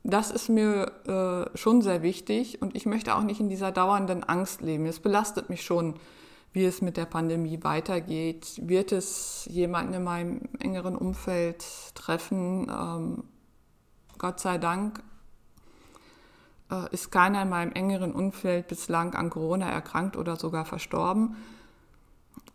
das 0.02 0.30
ist 0.30 0.48
mir 0.48 1.50
äh, 1.54 1.56
schon 1.56 1.82
sehr 1.82 2.02
wichtig 2.02 2.62
und 2.62 2.74
ich 2.74 2.86
möchte 2.86 3.14
auch 3.14 3.22
nicht 3.22 3.40
in 3.40 3.50
dieser 3.50 3.70
dauernden 3.72 4.24
Angst 4.24 4.62
leben. 4.62 4.86
Es 4.86 5.00
belastet 5.00 5.50
mich 5.50 5.62
schon 5.62 5.94
wie 6.58 6.64
es 6.64 6.82
mit 6.82 6.96
der 6.96 7.06
Pandemie 7.06 7.62
weitergeht. 7.62 8.60
Wird 8.60 8.90
es 8.90 9.46
jemanden 9.48 9.94
in 9.94 10.02
meinem 10.02 10.40
engeren 10.58 10.96
Umfeld 10.96 11.64
treffen? 11.94 12.66
Ähm, 12.68 13.24
Gott 14.18 14.40
sei 14.40 14.58
Dank 14.58 15.00
äh, 16.68 16.92
ist 16.92 17.12
keiner 17.12 17.42
in 17.42 17.48
meinem 17.48 17.70
engeren 17.70 18.12
Umfeld 18.12 18.66
bislang 18.66 19.14
an 19.14 19.30
Corona 19.30 19.70
erkrankt 19.70 20.16
oder 20.16 20.34
sogar 20.34 20.64
verstorben. 20.64 21.36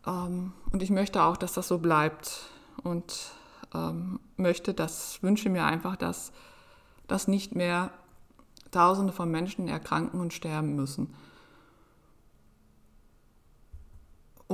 Ähm, 0.06 0.52
und 0.70 0.82
ich 0.82 0.90
möchte 0.90 1.22
auch, 1.22 1.38
dass 1.38 1.54
das 1.54 1.66
so 1.66 1.78
bleibt 1.78 2.50
und 2.82 3.32
ähm, 3.74 4.20
möchte, 4.36 4.74
das 4.74 5.22
wünsche 5.22 5.48
mir 5.48 5.64
einfach, 5.64 5.96
dass, 5.96 6.30
dass 7.06 7.26
nicht 7.26 7.54
mehr 7.54 7.90
Tausende 8.70 9.14
von 9.14 9.30
Menschen 9.30 9.66
erkranken 9.66 10.20
und 10.20 10.34
sterben 10.34 10.76
müssen. 10.76 11.14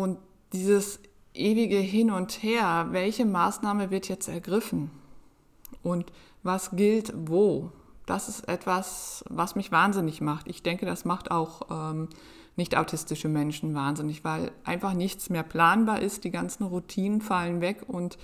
Und 0.01 0.17
dieses 0.55 0.99
ewige 1.35 1.77
Hin 1.77 2.11
und 2.11 2.43
Her, 2.43 2.89
welche 2.93 3.27
Maßnahme 3.27 3.91
wird 3.91 4.09
jetzt 4.09 4.29
ergriffen? 4.29 4.91
Und 5.83 6.11
was 6.43 6.71
gilt 6.71 7.13
wo, 7.15 7.71
das 8.07 8.31
ist 8.31 8.49
etwas, 8.49 9.23
was 9.29 9.57
mich 9.57 9.71
wahnsinnig 9.71 10.23
macht. 10.23 10.49
Ich 10.49 10.63
denke, 10.63 10.87
das 10.87 11.05
macht 11.05 11.31
auch 11.31 11.61
ähm, 11.71 12.09
nicht 12.57 12.79
autistische 12.79 13.29
Menschen 13.29 13.75
wahnsinnig, 13.75 14.25
weil 14.25 14.53
einfach 14.65 14.95
nichts 14.95 15.29
mehr 15.29 15.43
planbar 15.43 16.01
ist, 16.01 16.25
die 16.25 16.31
ganzen 16.31 16.65
Routinen 16.65 17.21
fallen 17.21 17.61
weg. 17.61 17.85
Und 17.87 18.17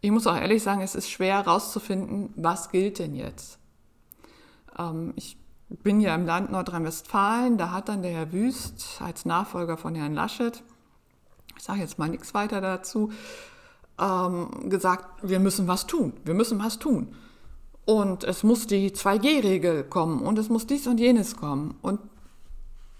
ich 0.00 0.10
muss 0.10 0.26
auch 0.26 0.36
ehrlich 0.36 0.64
sagen, 0.64 0.80
es 0.80 0.96
ist 0.96 1.08
schwer 1.08 1.44
herauszufinden, 1.44 2.32
was 2.34 2.70
gilt 2.72 2.98
denn 2.98 3.14
jetzt. 3.14 3.60
Ähm, 4.76 5.12
ich 5.14 5.38
bin 5.68 6.00
ja 6.00 6.16
im 6.16 6.26
Land 6.26 6.50
Nordrhein-Westfalen, 6.50 7.56
da 7.56 7.70
hat 7.70 7.88
dann 7.88 8.02
der 8.02 8.10
Herr 8.10 8.32
Wüst 8.32 9.00
als 9.00 9.24
Nachfolger 9.26 9.76
von 9.76 9.94
Herrn 9.94 10.14
Laschet 10.14 10.64
ich 11.58 11.64
sage 11.64 11.80
jetzt 11.80 11.98
mal 11.98 12.08
nichts 12.08 12.32
weiter 12.34 12.60
dazu, 12.60 13.10
ähm, 14.00 14.70
gesagt, 14.70 15.22
wir 15.22 15.40
müssen 15.40 15.66
was 15.66 15.86
tun, 15.86 16.12
wir 16.24 16.34
müssen 16.34 16.58
was 16.58 16.78
tun. 16.78 17.14
Und 17.84 18.24
es 18.24 18.42
muss 18.42 18.66
die 18.66 18.90
2G-Regel 18.90 19.84
kommen 19.84 20.22
und 20.22 20.38
es 20.38 20.48
muss 20.48 20.66
dies 20.66 20.86
und 20.86 21.00
jenes 21.00 21.36
kommen. 21.36 21.74
Und 21.82 22.00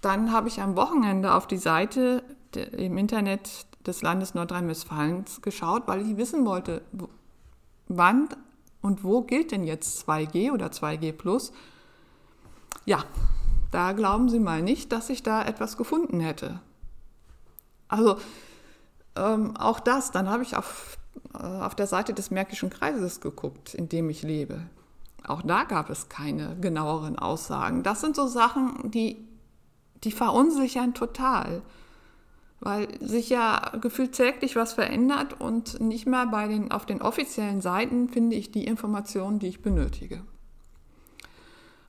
dann 0.01 0.31
habe 0.31 0.47
ich 0.47 0.61
am 0.61 0.75
Wochenende 0.75 1.33
auf 1.33 1.47
die 1.47 1.57
Seite 1.57 2.23
im 2.55 2.97
Internet 2.97 3.67
des 3.85 4.01
Landes 4.01 4.33
Nordrhein-Westfalens 4.33 5.41
geschaut, 5.41 5.83
weil 5.87 6.01
ich 6.01 6.17
wissen 6.17 6.45
wollte, 6.45 6.81
wann 7.87 8.29
und 8.81 9.03
wo 9.03 9.21
gilt 9.21 9.51
denn 9.51 9.63
jetzt 9.63 10.07
2G 10.07 10.51
oder 10.51 10.67
2G 10.67 11.11
Plus. 11.13 11.53
Ja, 12.85 13.03
da 13.71 13.91
glauben 13.91 14.29
Sie 14.29 14.39
mal 14.39 14.61
nicht, 14.61 14.91
dass 14.91 15.09
ich 15.09 15.21
da 15.21 15.43
etwas 15.43 15.77
gefunden 15.77 16.19
hätte. 16.19 16.59
Also 17.87 18.17
ähm, 19.19 19.57
auch 19.57 19.79
das, 19.79 20.11
dann 20.11 20.29
habe 20.29 20.43
ich 20.43 20.55
auf, 20.55 20.97
äh, 21.33 21.43
auf 21.43 21.75
der 21.75 21.87
Seite 21.87 22.13
des 22.13 22.31
Märkischen 22.31 22.69
Kreises 22.69 23.21
geguckt, 23.21 23.73
in 23.73 23.89
dem 23.89 24.09
ich 24.09 24.23
lebe. 24.23 24.61
Auch 25.27 25.41
da 25.41 25.63
gab 25.63 25.89
es 25.89 26.09
keine 26.09 26.55
genaueren 26.59 27.19
Aussagen. 27.19 27.83
Das 27.83 28.01
sind 28.01 28.15
so 28.15 28.27
Sachen, 28.27 28.91
die, 28.91 29.27
die 30.03 30.11
verunsichern 30.11 30.93
total, 30.93 31.61
weil 32.61 32.87
sich 32.99 33.29
ja 33.29 33.71
gefühlt 33.81 34.13
täglich 34.13 34.55
was 34.55 34.73
verändert 34.73 35.39
und 35.39 35.79
nicht 35.79 36.07
mehr 36.07 36.25
bei 36.27 36.47
den, 36.47 36.71
auf 36.71 36.85
den 36.85 37.01
offiziellen 37.01 37.61
Seiten 37.61 38.09
finde 38.09 38.35
ich 38.35 38.51
die 38.51 38.65
Informationen, 38.65 39.39
die 39.39 39.47
ich 39.47 39.61
benötige. 39.61 40.23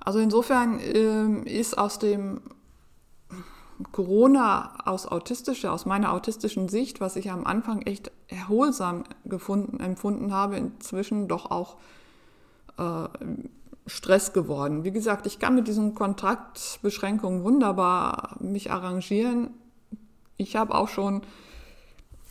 Also 0.00 0.18
insofern 0.18 0.80
äh, 0.80 1.48
ist 1.48 1.76
aus 1.76 1.98
dem 1.98 2.40
Corona 3.92 4.74
aus 4.84 5.06
autistischer, 5.06 5.72
aus 5.72 5.86
meiner 5.86 6.12
autistischen 6.12 6.68
Sicht, 6.68 7.00
was 7.00 7.16
ich 7.16 7.30
am 7.30 7.46
Anfang 7.46 7.82
echt 7.82 8.10
erholsam 8.28 9.04
gefunden, 9.24 9.80
empfunden 9.80 10.32
habe, 10.32 10.56
inzwischen 10.56 11.28
doch 11.28 11.50
auch 11.50 11.76
äh, 12.78 13.08
Stress 13.86 14.32
geworden. 14.32 14.84
Wie 14.84 14.92
gesagt, 14.92 15.26
ich 15.26 15.38
kann 15.38 15.54
mit 15.54 15.66
diesen 15.66 15.94
Kontaktbeschränkungen 15.94 17.42
wunderbar 17.42 18.36
mich 18.40 18.70
arrangieren. 18.70 19.50
Ich 20.36 20.56
habe 20.56 20.74
auch 20.74 20.88
schon 20.88 21.22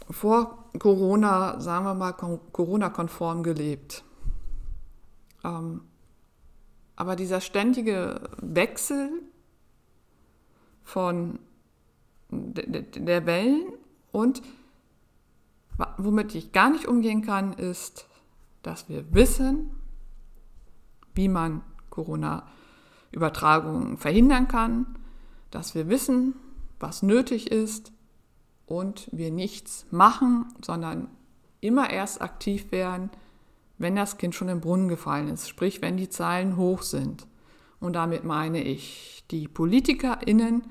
vor 0.09 0.65
Corona, 0.79 1.59
sagen 1.59 1.85
wir 1.85 1.93
mal, 1.93 2.13
Corona-konform 2.13 3.43
gelebt. 3.43 4.03
Ähm, 5.43 5.81
aber 6.95 7.15
dieser 7.15 7.41
ständige 7.41 8.21
Wechsel 8.37 9.11
von 10.89 11.39
der 12.29 13.25
Wellen 13.25 13.73
und 14.11 14.41
Womit 15.97 16.35
ich 16.35 16.51
gar 16.51 16.69
nicht 16.69 16.87
umgehen 16.87 17.21
kann, 17.21 17.53
ist, 17.53 18.05
dass 18.63 18.89
wir 18.89 19.13
wissen, 19.13 19.71
wie 21.15 21.29
man 21.29 21.61
Corona-Übertragungen 21.89 23.97
verhindern 23.97 24.49
kann, 24.49 24.85
dass 25.51 25.75
wir 25.75 25.87
wissen, 25.87 26.35
was 26.79 27.01
nötig 27.01 27.49
ist 27.51 27.93
und 28.65 29.07
wir 29.13 29.31
nichts 29.31 29.85
machen, 29.89 30.47
sondern 30.61 31.07
immer 31.61 31.89
erst 31.89 32.21
aktiv 32.21 32.73
werden, 32.73 33.09
wenn 33.77 33.95
das 33.95 34.17
Kind 34.17 34.35
schon 34.35 34.49
im 34.49 34.59
Brunnen 34.59 34.89
gefallen 34.89 35.29
ist, 35.29 35.47
sprich 35.47 35.81
wenn 35.81 35.95
die 35.95 36.09
Zahlen 36.09 36.57
hoch 36.57 36.81
sind. 36.81 37.25
Und 37.79 37.93
damit 37.93 38.25
meine 38.25 38.61
ich 38.61 39.23
die 39.31 39.47
PolitikerInnen, 39.47 40.63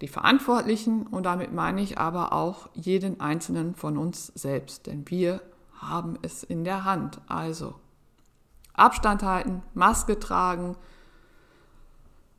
die 0.00 0.08
Verantwortlichen 0.08 1.06
und 1.06 1.24
damit 1.24 1.52
meine 1.52 1.80
ich 1.80 1.98
aber 1.98 2.32
auch 2.32 2.68
jeden 2.74 3.20
einzelnen 3.20 3.74
von 3.74 3.96
uns 3.96 4.26
selbst, 4.34 4.86
denn 4.86 5.08
wir 5.08 5.40
haben 5.72 6.18
es 6.22 6.42
in 6.42 6.64
der 6.64 6.84
Hand. 6.84 7.20
Also 7.26 7.74
Abstand 8.74 9.22
halten, 9.22 9.62
Maske 9.74 10.18
tragen, 10.18 10.76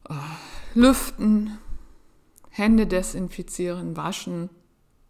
äh, 0.07 0.13
lüften, 0.75 1.57
Hände 2.49 2.87
desinfizieren, 2.87 3.97
waschen 3.97 4.49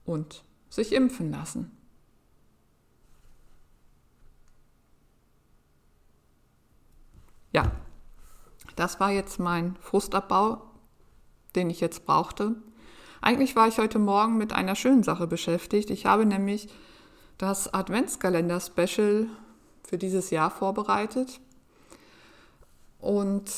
und 0.06 0.44
sich 0.70 0.94
impfen 0.94 1.32
lassen. 1.32 1.72
Ja, 7.52 7.72
das 8.76 9.00
war 9.00 9.12
jetzt 9.12 9.40
mein 9.40 9.76
Frustabbau, 9.78 10.67
den 11.56 11.70
ich 11.70 11.80
jetzt 11.80 12.06
brauchte. 12.06 12.56
Eigentlich 13.22 13.56
war 13.56 13.68
ich 13.68 13.78
heute 13.78 14.00
Morgen 14.00 14.38
mit 14.38 14.54
einer 14.54 14.76
schönen 14.76 15.04
Sache 15.04 15.28
beschäftigt. 15.28 15.90
Ich 15.90 16.06
habe 16.06 16.26
nämlich 16.26 16.70
das 17.38 17.74
Adventskalender-Special 17.74 19.28
für 19.88 19.98
dieses 19.98 20.30
Jahr 20.30 20.52
vorbereitet. 20.52 21.40
Und 23.00 23.52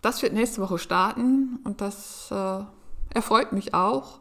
das 0.00 0.22
wird 0.22 0.32
nächste 0.32 0.60
Woche 0.60 0.78
starten 0.78 1.60
und 1.64 1.80
das 1.80 2.30
äh, 2.30 2.64
erfreut 3.14 3.52
mich 3.52 3.74
auch. 3.74 4.18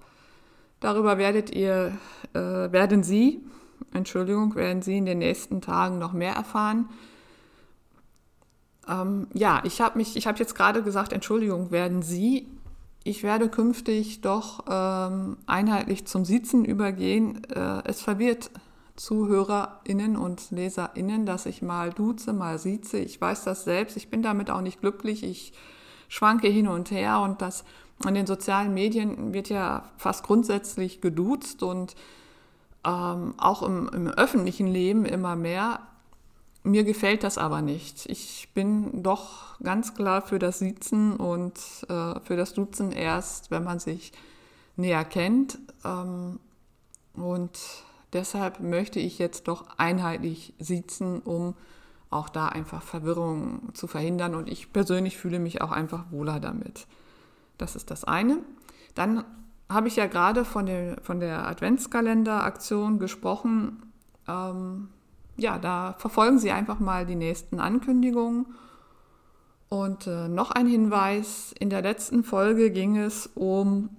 Darüber 0.80 1.18
werdet 1.18 1.52
ihr, 1.52 1.98
äh, 2.34 2.40
werden 2.40 3.04
Sie, 3.04 3.44
Entschuldigung, 3.94 4.56
werden 4.56 4.82
Sie 4.82 4.98
in 4.98 5.06
den 5.06 5.20
nächsten 5.20 5.62
Tagen 5.62 6.00
noch 6.00 6.14
mehr 6.14 6.34
erfahren. 6.34 6.90
Ähm, 8.88 9.28
ja, 9.34 9.62
ich 9.64 9.80
habe 9.82 9.98
mich, 9.98 10.16
ich 10.16 10.28
habe 10.28 10.40
jetzt 10.40 10.56
gerade 10.56 10.84
gesagt, 10.84 11.14
Entschuldigung, 11.14 11.72
werden 11.72 12.02
Sie. 12.02 12.48
Ich 13.04 13.24
werde 13.24 13.50
künftig 13.50 14.22
doch 14.22 14.66
ähm, 14.70 15.38
einheitlich 15.48 16.06
zum 16.06 16.24
Sitzen 16.24 16.66
übergehen. 16.66 17.44
Äh, 17.46 17.82
es 17.86 18.02
verwirrt 18.02 18.52
ZuhörerInnen 18.96 20.18
und 20.18 20.52
LeserInnen, 20.52 21.26
dass 21.26 21.48
ich 21.48 21.64
mal 21.64 21.90
duze, 21.90 22.34
mal 22.34 22.60
sieze. 22.60 23.00
Ich 23.00 23.20
weiß 23.20 23.44
das 23.44 23.64
selbst. 23.64 23.98
Ich 23.98 24.10
bin 24.10 24.22
damit 24.22 24.52
auch 24.52 24.62
nicht 24.62 24.82
glücklich. 24.82 25.24
Ich 25.24 25.54
schwanke 26.10 26.48
hin 26.48 26.68
und 26.68 26.92
her 26.92 27.22
und 27.22 27.42
das 27.42 27.64
an 28.06 28.14
den 28.14 28.28
sozialen 28.28 28.74
Medien 28.74 29.34
wird 29.34 29.50
ja 29.50 29.84
fast 29.98 30.24
grundsätzlich 30.24 31.02
geduzt 31.02 31.64
und 31.64 31.96
ähm, 32.86 33.34
auch 33.38 33.64
im, 33.64 33.90
im 33.90 34.08
öffentlichen 34.10 34.68
Leben 34.68 35.06
immer 35.06 35.36
mehr. 35.36 35.80
Mir 36.64 36.84
gefällt 36.84 37.24
das 37.24 37.38
aber 37.38 37.62
nicht. 37.62 38.06
Ich 38.06 38.50
bin 38.54 39.02
doch 39.02 39.60
ganz 39.64 39.96
klar 39.96 40.22
für 40.22 40.38
das 40.38 40.60
Sitzen 40.60 41.16
und 41.16 41.58
äh, 41.90 42.20
für 42.20 42.36
das 42.36 42.54
Duzen 42.54 42.92
erst, 42.92 43.50
wenn 43.50 43.64
man 43.64 43.80
sich 43.80 44.12
näher 44.76 45.04
kennt. 45.04 45.58
Ähm, 45.84 46.40
und 47.16 47.60
deshalb 48.14 48.60
möchte 48.60 49.00
ich 49.00 49.18
jetzt 49.18 49.48
doch 49.48 49.66
einheitlich 49.78 50.54
sitzen, 50.60 51.20
um 51.22 51.56
auch 52.12 52.30
da 52.30 52.48
einfach 52.48 52.84
Verwirrung 52.84 53.74
zu 53.74 53.88
verhindern. 53.88 54.36
Und 54.36 54.48
ich 54.48 54.72
persönlich 54.72 55.18
fühle 55.18 55.40
mich 55.40 55.62
auch 55.62 55.72
einfach 55.72 56.12
wohler 56.12 56.40
damit. 56.40 56.86
Das 57.58 57.76
ist 57.76 57.90
das 57.90 58.04
eine. 58.04 58.38
Dann 58.94 59.24
habe 59.68 59.88
ich 59.88 59.96
ja 59.96 60.06
gerade 60.06 60.46
von 60.46 60.68
der, 60.68 61.02
von 61.02 61.20
der 61.20 61.48
Adventskalender-Aktion 61.48 63.00
gesprochen. 63.00 63.82
Ähm, 64.28 64.90
ja, 65.42 65.58
da 65.58 65.96
verfolgen 65.98 66.40
Sie 66.40 66.52
einfach 66.52 66.80
mal 66.80 67.06
die 67.06 67.16
nächsten 67.16 67.60
Ankündigungen. 67.60 68.46
Und 69.70 70.06
äh, 70.06 70.28
noch 70.28 70.52
ein 70.52 70.68
Hinweis, 70.68 71.54
in 71.58 71.70
der 71.70 71.82
letzten 71.82 72.24
Folge 72.24 72.72
ging 72.72 72.98
es 72.98 73.30
um 73.36 73.90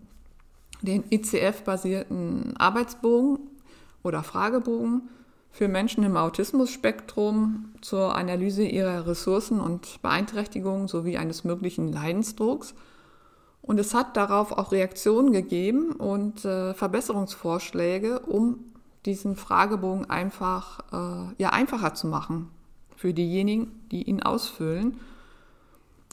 den 0.83 1.05
ICF-basierten 1.11 2.57
Arbeitsbogen 2.59 3.39
oder 4.03 4.23
Fragebogen 4.23 5.09
für 5.51 5.69
Menschen 5.69 6.05
im 6.05 6.17
Autismus-Spektrum 6.17 7.73
zur 7.81 8.15
Analyse 8.15 8.65
ihrer 8.65 9.07
Ressourcen 9.07 9.61
und 9.61 10.01
Beeinträchtigungen 10.03 10.89
sowie 10.89 11.17
eines 11.17 11.45
möglichen 11.45 11.93
Leidensdrucks. 11.93 12.75
Und 13.61 13.79
es 13.79 13.95
hat 13.95 14.17
darauf 14.17 14.53
auch 14.53 14.73
Reaktionen 14.73 15.33
gegeben 15.33 15.93
und 15.93 16.45
äh, 16.45 16.75
Verbesserungsvorschläge, 16.75 18.21
um 18.21 18.72
diesen 19.07 19.37
Fragebogen 19.37 20.09
einfach 20.09 20.81
äh, 20.93 21.35
ja, 21.39 21.51
einfacher 21.51 21.95
zu 21.95 22.07
machen 22.07 22.51
für 22.97 23.13
diejenigen, 23.13 23.81
die 23.91 24.05
ihn 24.05 24.23
ausfüllen. 24.23 25.01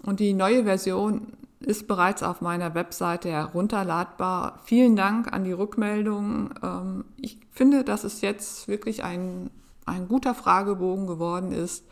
Und 0.04 0.19
die 0.19 0.34
neue 0.34 0.63
Version 0.63 1.34
ist 1.60 1.88
bereits 1.88 2.23
auf 2.23 2.41
meiner 2.41 2.73
Webseite 2.73 3.30
herunterladbar. 3.30 4.60
Vielen 4.63 4.95
Dank 4.95 5.32
an 5.32 5.43
die 5.43 5.52
Rückmeldung. 5.52 6.52
Ähm, 6.63 7.06
ich 7.17 7.39
finde, 7.52 7.84
dass 7.84 8.04
es 8.04 8.21
jetzt 8.21 8.67
wirklich 8.67 9.04
ein, 9.04 9.52
ein 9.86 10.08
guter 10.08 10.34
Fragebogen 10.34 11.06
geworden 11.06 11.52
ist, 11.52 11.84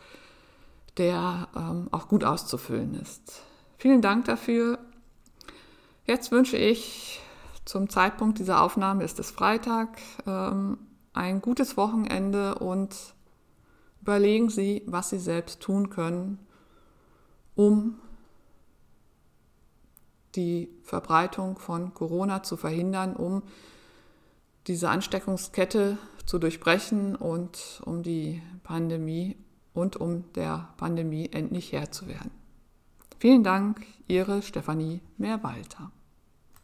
der 0.96 1.48
ähm, 1.54 1.88
auch 1.92 2.08
gut 2.08 2.24
auszufüllen 2.24 2.94
ist. 2.94 3.42
Vielen 3.76 4.02
Dank 4.02 4.24
dafür. 4.24 4.78
Jetzt 6.06 6.32
wünsche 6.32 6.56
ich 6.56 7.20
zum 7.68 7.90
Zeitpunkt 7.90 8.38
dieser 8.38 8.62
Aufnahme 8.62 9.04
ist 9.04 9.18
es 9.18 9.30
Freitag. 9.30 9.98
Ähm, 10.26 10.78
ein 11.18 11.42
gutes 11.42 11.76
Wochenende 11.76 12.54
und 12.54 13.14
überlegen 14.00 14.48
Sie, 14.48 14.82
was 14.86 15.10
Sie 15.10 15.18
selbst 15.18 15.60
tun 15.60 15.90
können, 15.90 16.38
um 17.56 17.98
die 20.36 20.70
Verbreitung 20.84 21.58
von 21.58 21.92
Corona 21.92 22.42
zu 22.44 22.56
verhindern, 22.56 23.16
um 23.16 23.42
diese 24.68 24.90
Ansteckungskette 24.90 25.98
zu 26.24 26.38
durchbrechen 26.38 27.16
und 27.16 27.82
um 27.84 28.02
die 28.02 28.40
Pandemie 28.62 29.36
und 29.74 29.96
um 29.96 30.30
der 30.34 30.68
Pandemie 30.76 31.30
endlich 31.32 31.72
Herr 31.72 31.90
zu 31.90 32.06
werden. 32.06 32.30
Vielen 33.18 33.42
Dank, 33.42 33.84
Ihre 34.06 34.42
Stefanie 34.42 35.00
Mehrwalter. 35.16 35.90